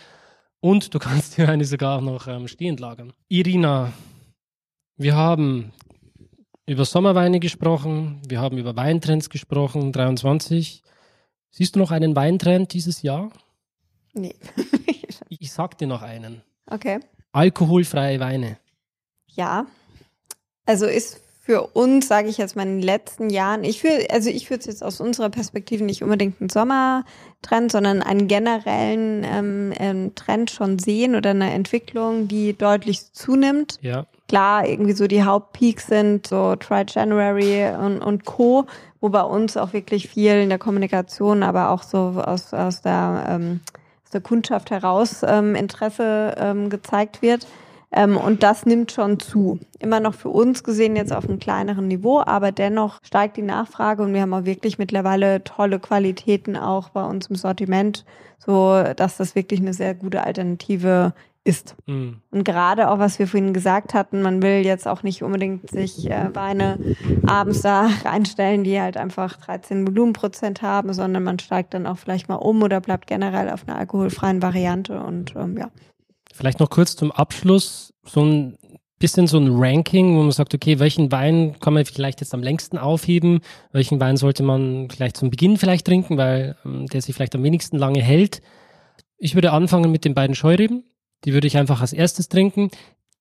Und 0.60 0.92
du 0.92 0.98
kannst 0.98 1.38
die 1.38 1.48
Weine 1.48 1.64
sogar 1.64 1.96
auch 1.96 2.02
noch 2.02 2.28
ähm, 2.28 2.46
stehend 2.46 2.78
lagern. 2.78 3.14
Irina, 3.28 3.90
wir 4.98 5.14
haben 5.14 5.72
über 6.66 6.84
Sommerweine 6.84 7.40
gesprochen, 7.40 8.20
wir 8.28 8.38
haben 8.38 8.58
über 8.58 8.76
Weintrends 8.76 9.30
gesprochen, 9.30 9.92
23. 9.92 10.82
Siehst 11.48 11.74
du 11.74 11.78
noch 11.78 11.90
einen 11.90 12.14
Weintrend 12.14 12.74
dieses 12.74 13.00
Jahr? 13.00 13.30
Nee. 14.12 14.34
Ich, 15.32 15.52
sag 15.52 15.78
dir 15.78 15.86
noch 15.86 16.02
einen. 16.02 16.42
okay. 16.66 17.00
Alkoholfreie 17.32 18.18
Weine. 18.20 18.58
Ja. 19.28 19.66
Also 20.66 20.86
ist 20.86 21.20
für 21.40 21.62
uns, 21.68 22.06
sage 22.06 22.28
ich 22.28 22.38
jetzt 22.38 22.54
mal, 22.54 22.62
in 22.62 22.76
den 22.76 22.82
letzten 22.82 23.30
Jahren, 23.30 23.64
ich 23.64 23.82
will, 23.82 24.06
also 24.10 24.30
ich 24.30 24.50
würde 24.50 24.60
es 24.60 24.66
jetzt 24.66 24.84
aus 24.84 25.00
unserer 25.00 25.30
Perspektive 25.30 25.82
nicht 25.82 26.02
unbedingt 26.02 26.40
einen 26.40 26.50
Sommertrend, 26.50 27.72
sondern 27.72 28.02
einen 28.02 28.28
generellen 28.28 29.24
ähm, 29.24 29.72
ähm, 29.78 30.14
Trend 30.14 30.50
schon 30.50 30.78
sehen 30.78 31.14
oder 31.14 31.30
eine 31.30 31.50
Entwicklung, 31.52 32.28
die 32.28 32.56
deutlich 32.56 33.12
zunimmt. 33.12 33.78
Ja. 33.80 34.06
Klar, 34.28 34.68
irgendwie 34.68 34.92
so 34.92 35.08
die 35.08 35.24
Hauptpeaks 35.24 35.88
sind 35.88 36.26
so 36.26 36.54
Try 36.56 36.84
January 36.86 37.74
und, 37.76 38.00
und 38.00 38.26
Co., 38.26 38.66
wo 39.00 39.08
bei 39.08 39.22
uns 39.22 39.56
auch 39.56 39.72
wirklich 39.72 40.08
viel 40.08 40.34
in 40.34 40.50
der 40.50 40.58
Kommunikation, 40.58 41.42
aber 41.42 41.70
auch 41.70 41.82
so 41.82 41.98
aus, 41.98 42.52
aus 42.52 42.82
der 42.82 43.26
ähm, 43.28 43.60
der 44.12 44.20
Kundschaft 44.20 44.70
heraus 44.70 45.22
ähm, 45.26 45.54
Interesse 45.54 46.34
ähm, 46.38 46.70
gezeigt 46.70 47.22
wird. 47.22 47.46
Ähm, 47.92 48.16
und 48.16 48.42
das 48.42 48.66
nimmt 48.66 48.92
schon 48.92 49.18
zu. 49.18 49.58
Immer 49.80 50.00
noch 50.00 50.14
für 50.14 50.28
uns 50.28 50.62
gesehen 50.62 50.94
jetzt 50.94 51.12
auf 51.12 51.28
einem 51.28 51.40
kleineren 51.40 51.88
Niveau, 51.88 52.20
aber 52.20 52.52
dennoch 52.52 53.00
steigt 53.02 53.36
die 53.36 53.42
Nachfrage 53.42 54.02
und 54.02 54.14
wir 54.14 54.20
haben 54.20 54.34
auch 54.34 54.44
wirklich 54.44 54.78
mittlerweile 54.78 55.42
tolle 55.42 55.80
Qualitäten 55.80 56.56
auch 56.56 56.90
bei 56.90 57.04
uns 57.04 57.26
im 57.26 57.36
Sortiment, 57.36 58.04
so 58.38 58.82
dass 58.96 59.16
das 59.16 59.34
wirklich 59.34 59.60
eine 59.60 59.74
sehr 59.74 59.94
gute 59.94 60.22
Alternative 60.22 61.12
ist. 61.44 61.74
Mhm. 61.86 62.20
Und 62.30 62.44
gerade 62.44 62.90
auch, 62.90 62.98
was 62.98 63.18
wir 63.18 63.26
vorhin 63.26 63.54
gesagt 63.54 63.94
hatten, 63.94 64.22
man 64.22 64.42
will 64.42 64.64
jetzt 64.64 64.86
auch 64.86 65.02
nicht 65.02 65.22
unbedingt 65.22 65.70
sich 65.70 66.10
äh, 66.10 66.34
Weine 66.34 66.78
abends 67.26 67.62
da 67.62 67.88
reinstellen, 68.04 68.64
die 68.64 68.80
halt 68.80 68.96
einfach 68.96 69.36
13 69.36 69.86
Volumenprozent 69.86 70.62
haben, 70.62 70.92
sondern 70.92 71.22
man 71.22 71.38
steigt 71.38 71.74
dann 71.74 71.86
auch 71.86 71.98
vielleicht 71.98 72.28
mal 72.28 72.36
um 72.36 72.62
oder 72.62 72.80
bleibt 72.80 73.06
generell 73.06 73.48
auf 73.50 73.66
einer 73.66 73.78
alkoholfreien 73.78 74.42
Variante 74.42 75.02
und 75.02 75.34
ähm, 75.36 75.56
ja. 75.56 75.70
Vielleicht 76.32 76.60
noch 76.60 76.70
kurz 76.70 76.94
zum 76.94 77.10
Abschluss 77.10 77.92
so 78.04 78.22
ein 78.22 78.56
bisschen 78.98 79.26
so 79.26 79.38
ein 79.38 79.48
Ranking, 79.50 80.16
wo 80.16 80.22
man 80.22 80.30
sagt, 80.30 80.54
okay, 80.54 80.78
welchen 80.78 81.10
Wein 81.10 81.58
kann 81.58 81.72
man 81.72 81.84
vielleicht 81.86 82.20
jetzt 82.20 82.34
am 82.34 82.42
längsten 82.42 82.76
aufheben, 82.76 83.40
welchen 83.72 83.98
Wein 83.98 84.18
sollte 84.18 84.42
man 84.42 84.88
vielleicht 84.90 85.16
zum 85.16 85.30
Beginn 85.30 85.56
vielleicht 85.56 85.86
trinken, 85.86 86.18
weil 86.18 86.56
ähm, 86.64 86.86
der 86.86 87.00
sich 87.00 87.14
vielleicht 87.14 87.34
am 87.34 87.42
wenigsten 87.42 87.78
lange 87.78 88.02
hält. 88.02 88.42
Ich 89.16 89.34
würde 89.34 89.52
anfangen 89.52 89.90
mit 89.90 90.04
den 90.04 90.14
beiden 90.14 90.36
Scheureben. 90.36 90.84
Die 91.24 91.32
würde 91.32 91.46
ich 91.46 91.56
einfach 91.56 91.80
als 91.80 91.92
erstes 91.92 92.28
trinken. 92.28 92.70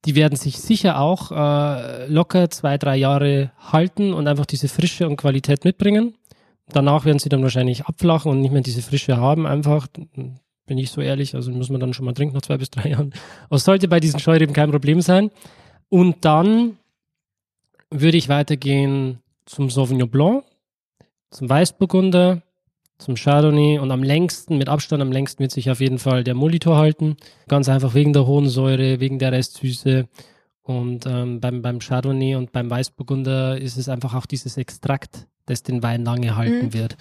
Die 0.06 0.16
werden 0.16 0.36
sich 0.38 0.60
sicher 0.60 1.00
auch 1.00 1.32
äh, 1.32 2.08
locker 2.08 2.50
zwei, 2.50 2.78
drei 2.78 2.96
Jahre 2.96 3.52
halten 3.60 4.14
und 4.14 4.28
einfach 4.28 4.46
diese 4.46 4.70
Frische 4.70 5.08
und 5.08 5.18
Qualität 5.18 5.66
mitbringen. 5.66 6.16
Danach 6.72 7.04
werden 7.04 7.20
sie 7.20 7.30
dann 7.30 7.44
wahrscheinlich 7.44 7.86
abflachen 7.86 8.32
und 8.32 8.42
nicht 8.42 8.52
mehr 8.52 8.62
diese 8.62 8.82
Frische 8.82 9.18
haben. 9.18 9.46
Einfach, 9.46 9.88
bin 10.66 10.78
ich 10.78 10.92
so 10.92 11.02
ehrlich, 11.02 11.36
also 11.36 11.52
muss 11.52 11.70
man 11.70 11.82
dann 11.82 11.94
schon 11.94 12.06
mal 12.06 12.14
trinken 12.14 12.36
nach 12.36 12.44
zwei 12.44 12.58
bis 12.58 12.70
drei 12.70 12.90
Jahren. 12.92 13.14
Aber 13.50 13.58
sollte 13.58 13.88
bei 13.88 14.00
diesen 14.00 14.20
Scheureben 14.20 14.54
kein 14.54 14.72
Problem 14.72 15.02
sein. 15.02 15.32
Und 15.90 16.24
dann 16.24 16.78
würde 17.90 18.18
ich 18.18 18.30
weitergehen 18.30 19.20
zum 19.46 19.70
Sauvignon 19.70 20.10
Blanc, 20.10 20.46
zum 21.32 21.50
Weißburgunder, 21.50 22.44
zum 23.00 23.16
Chardonnay 23.16 23.80
und 23.80 23.92
am 23.92 24.04
längsten, 24.04 24.58
mit 24.58 24.70
Abstand 24.70 25.02
am 25.02 25.12
längsten 25.12 25.40
wird 25.40 25.52
sich 25.52 25.72
auf 25.72 25.80
jeden 25.80 26.00
Fall 26.00 26.24
der 26.24 26.36
Molitor 26.36 26.78
halten. 26.78 27.16
Ganz 27.48 27.70
einfach 27.70 27.96
wegen 27.96 28.14
der 28.14 28.28
hohen 28.28 28.50
Säure, 28.50 29.00
wegen 29.00 29.20
der 29.20 29.32
Restsüße. 29.32 30.08
Und 30.62 31.06
ähm, 31.08 31.40
beim, 31.40 31.62
beim 31.62 31.80
Chardonnay 31.80 32.36
und 32.36 32.52
beim 32.52 32.70
Weißburgunder 32.70 33.58
ist 33.58 33.78
es 33.78 33.90
einfach 33.90 34.14
auch 34.14 34.26
dieses 34.26 34.58
Extrakt, 34.58 35.28
das 35.46 35.64
den 35.64 35.82
Wein 35.82 36.04
lange 36.04 36.36
halten 36.36 36.68
mhm. 36.68 36.74
wird. 36.74 36.98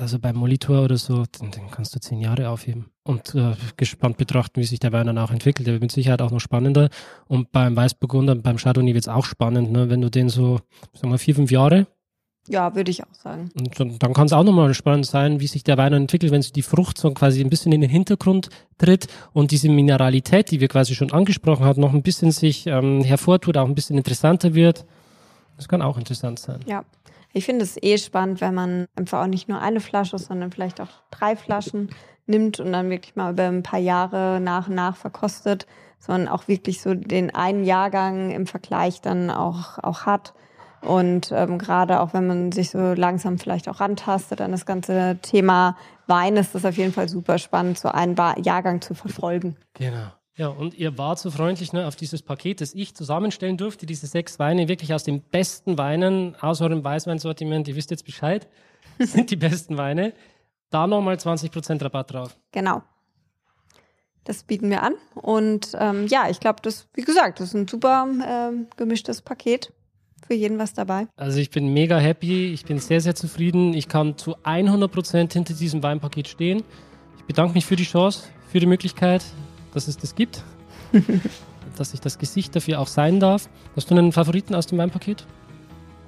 Also 0.00 0.18
beim 0.18 0.36
Molitor 0.36 0.84
oder 0.84 0.98
so, 0.98 1.24
den, 1.40 1.52
den 1.52 1.70
kannst 1.70 1.94
du 1.94 2.00
zehn 2.00 2.20
Jahre 2.20 2.50
aufheben. 2.50 2.86
Und 3.04 3.34
äh, 3.36 3.54
gespannt 3.76 4.18
betrachten, 4.18 4.60
wie 4.60 4.66
sich 4.66 4.80
der 4.80 4.92
Wein 4.92 5.06
dann 5.06 5.18
auch 5.18 5.30
entwickelt. 5.30 5.66
Der 5.66 5.74
wird 5.74 5.82
mit 5.82 5.92
Sicherheit 5.92 6.20
auch 6.20 6.32
noch 6.32 6.40
spannender. 6.40 6.90
Und 7.28 7.52
beim 7.52 7.76
Weißburgunder, 7.76 8.34
beim 8.34 8.56
Chardonnay 8.56 8.92
wird 8.92 9.04
es 9.04 9.08
auch 9.08 9.24
spannend, 9.24 9.70
ne? 9.70 9.88
wenn 9.88 10.00
du 10.00 10.10
den 10.10 10.28
so, 10.28 10.58
sagen 10.92 11.12
wir, 11.12 11.18
vier, 11.18 11.36
fünf 11.36 11.52
Jahre 11.52 11.86
ja, 12.48 12.74
würde 12.74 12.90
ich 12.90 13.02
auch 13.02 13.14
sagen. 13.14 13.50
Und 13.58 13.78
dann, 13.78 13.98
dann 13.98 14.12
kann 14.14 14.26
es 14.26 14.32
auch 14.32 14.44
nochmal 14.44 14.72
spannend 14.74 15.06
sein, 15.06 15.40
wie 15.40 15.46
sich 15.46 15.64
der 15.64 15.76
Wein 15.76 15.92
entwickelt, 15.92 16.32
wenn 16.32 16.42
sich 16.42 16.52
die 16.52 16.62
Frucht 16.62 16.98
so 16.98 17.10
quasi 17.12 17.40
ein 17.40 17.50
bisschen 17.50 17.72
in 17.72 17.80
den 17.80 17.90
Hintergrund 17.90 18.48
tritt 18.78 19.06
und 19.32 19.50
diese 19.50 19.68
Mineralität, 19.68 20.50
die 20.50 20.60
wir 20.60 20.68
quasi 20.68 20.94
schon 20.94 21.12
angesprochen 21.12 21.64
haben, 21.64 21.80
noch 21.80 21.92
ein 21.92 22.02
bisschen 22.02 22.32
sich 22.32 22.66
ähm, 22.66 23.02
hervortut, 23.02 23.56
auch 23.56 23.66
ein 23.66 23.74
bisschen 23.74 23.96
interessanter 23.96 24.54
wird. 24.54 24.84
Das 25.56 25.68
kann 25.68 25.82
auch 25.82 25.98
interessant 25.98 26.38
sein. 26.38 26.60
Ja. 26.66 26.84
Ich 27.32 27.44
finde 27.44 27.64
es 27.64 27.76
eh 27.82 27.98
spannend, 27.98 28.40
wenn 28.40 28.54
man 28.54 28.86
einfach 28.96 29.22
auch 29.22 29.26
nicht 29.26 29.48
nur 29.48 29.60
eine 29.60 29.80
Flasche, 29.80 30.18
sondern 30.18 30.50
vielleicht 30.50 30.80
auch 30.80 30.88
drei 31.10 31.36
Flaschen 31.36 31.90
nimmt 32.26 32.58
und 32.58 32.72
dann 32.72 32.90
wirklich 32.90 33.16
mal 33.16 33.32
über 33.32 33.44
ein 33.44 33.62
paar 33.62 33.78
Jahre 33.78 34.40
nach 34.40 34.68
und 34.68 34.74
nach 34.74 34.96
verkostet, 34.96 35.66
sondern 35.98 36.28
auch 36.28 36.48
wirklich 36.48 36.80
so 36.80 36.94
den 36.94 37.34
einen 37.34 37.64
Jahrgang 37.64 38.30
im 38.30 38.46
Vergleich 38.46 39.00
dann 39.00 39.30
auch, 39.30 39.78
auch 39.78 40.06
hat 40.06 40.32
und 40.82 41.32
ähm, 41.32 41.58
gerade 41.58 42.00
auch 42.00 42.14
wenn 42.14 42.26
man 42.26 42.52
sich 42.52 42.70
so 42.70 42.78
langsam 42.94 43.38
vielleicht 43.38 43.68
auch 43.68 43.80
rantastet 43.80 44.40
an 44.40 44.52
das 44.52 44.66
ganze 44.66 45.18
Thema 45.22 45.76
Wein, 46.06 46.36
ist 46.36 46.54
das 46.54 46.64
auf 46.64 46.76
jeden 46.76 46.92
Fall 46.92 47.08
super 47.08 47.38
spannend, 47.38 47.78
so 47.78 47.88
einen 47.88 48.16
Jahrgang 48.42 48.80
zu 48.80 48.94
verfolgen. 48.94 49.56
Genau. 49.74 50.12
Ja, 50.36 50.48
und 50.48 50.74
ihr 50.74 50.96
wart 50.96 51.18
so 51.18 51.32
freundlich 51.32 51.72
ne, 51.72 51.86
auf 51.86 51.96
dieses 51.96 52.22
Paket, 52.22 52.60
das 52.60 52.72
ich 52.72 52.94
zusammenstellen 52.94 53.56
durfte, 53.56 53.86
diese 53.86 54.06
sechs 54.06 54.38
Weine, 54.38 54.68
wirklich 54.68 54.94
aus 54.94 55.02
den 55.02 55.20
besten 55.20 55.78
Weinen 55.78 56.36
aus 56.40 56.60
eurem 56.60 56.84
Weißweinsortiment. 56.84 57.66
Ihr 57.66 57.74
wisst 57.74 57.90
jetzt 57.90 58.04
Bescheid, 58.04 58.46
das 58.98 59.12
sind 59.14 59.30
die 59.32 59.36
besten 59.36 59.76
Weine. 59.76 60.12
Da 60.70 60.86
nochmal 60.86 61.16
20% 61.16 61.82
Rabatt 61.82 62.12
drauf. 62.12 62.36
Genau. 62.52 62.82
Das 64.22 64.44
bieten 64.44 64.70
wir 64.70 64.82
an. 64.82 64.94
Und 65.14 65.76
ähm, 65.80 66.06
ja, 66.06 66.28
ich 66.30 66.38
glaube, 66.38 66.60
das, 66.62 66.86
wie 66.94 67.02
gesagt, 67.02 67.40
das 67.40 67.48
ist 67.48 67.54
ein 67.54 67.66
super 67.66 68.06
ähm, 68.06 68.68
gemischtes 68.76 69.22
Paket 69.22 69.72
für 70.28 70.34
jeden 70.34 70.58
was 70.58 70.74
dabei? 70.74 71.08
Also 71.16 71.38
ich 71.38 71.50
bin 71.50 71.72
mega 71.72 71.98
happy, 71.98 72.52
ich 72.52 72.64
bin 72.64 72.78
sehr, 72.78 73.00
sehr 73.00 73.14
zufrieden. 73.14 73.74
Ich 73.74 73.88
kann 73.88 74.16
zu 74.18 74.36
100 74.44 74.92
Prozent 74.92 75.32
hinter 75.32 75.54
diesem 75.54 75.82
Weinpaket 75.82 76.28
stehen. 76.28 76.62
Ich 77.16 77.24
bedanke 77.24 77.54
mich 77.54 77.64
für 77.64 77.76
die 77.76 77.84
Chance, 77.84 78.28
für 78.46 78.60
die 78.60 78.66
Möglichkeit, 78.66 79.24
dass 79.72 79.88
es 79.88 79.96
das 79.96 80.14
gibt, 80.14 80.44
dass 81.76 81.94
ich 81.94 82.00
das 82.00 82.18
Gesicht 82.18 82.54
dafür 82.54 82.78
auch 82.78 82.86
sein 82.86 83.20
darf. 83.20 83.48
Hast 83.74 83.90
du 83.90 83.96
einen 83.96 84.12
Favoriten 84.12 84.54
aus 84.54 84.66
dem 84.66 84.78
Weinpaket? 84.78 85.26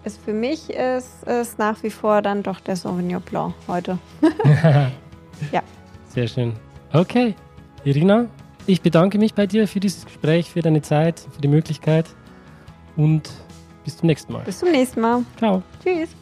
Es 0.04 0.16
für 0.16 0.32
mich 0.32 0.70
ist 0.70 1.26
es 1.26 1.58
nach 1.58 1.82
wie 1.82 1.90
vor 1.90 2.22
dann 2.22 2.42
doch 2.42 2.60
der 2.60 2.76
Sauvignon 2.76 3.22
Blanc 3.22 3.54
heute. 3.68 3.98
ja. 5.52 5.62
Sehr 6.08 6.28
schön. 6.28 6.52
Okay, 6.92 7.34
Irina, 7.84 8.26
ich 8.66 8.82
bedanke 8.82 9.18
mich 9.18 9.32
bei 9.32 9.46
dir 9.46 9.66
für 9.66 9.80
dieses 9.80 10.04
Gespräch, 10.04 10.50
für 10.50 10.60
deine 10.60 10.82
Zeit, 10.82 11.20
für 11.20 11.40
die 11.40 11.48
Möglichkeit 11.48 12.06
und 12.96 13.30
bis 13.84 13.96
zum 13.96 14.06
nächsten 14.06 14.32
Mal. 14.32 14.44
Bis 14.44 14.58
zum 14.58 14.70
nächsten 14.70 15.00
Mal. 15.00 15.24
Ciao. 15.38 15.62
Tschüss. 15.82 16.19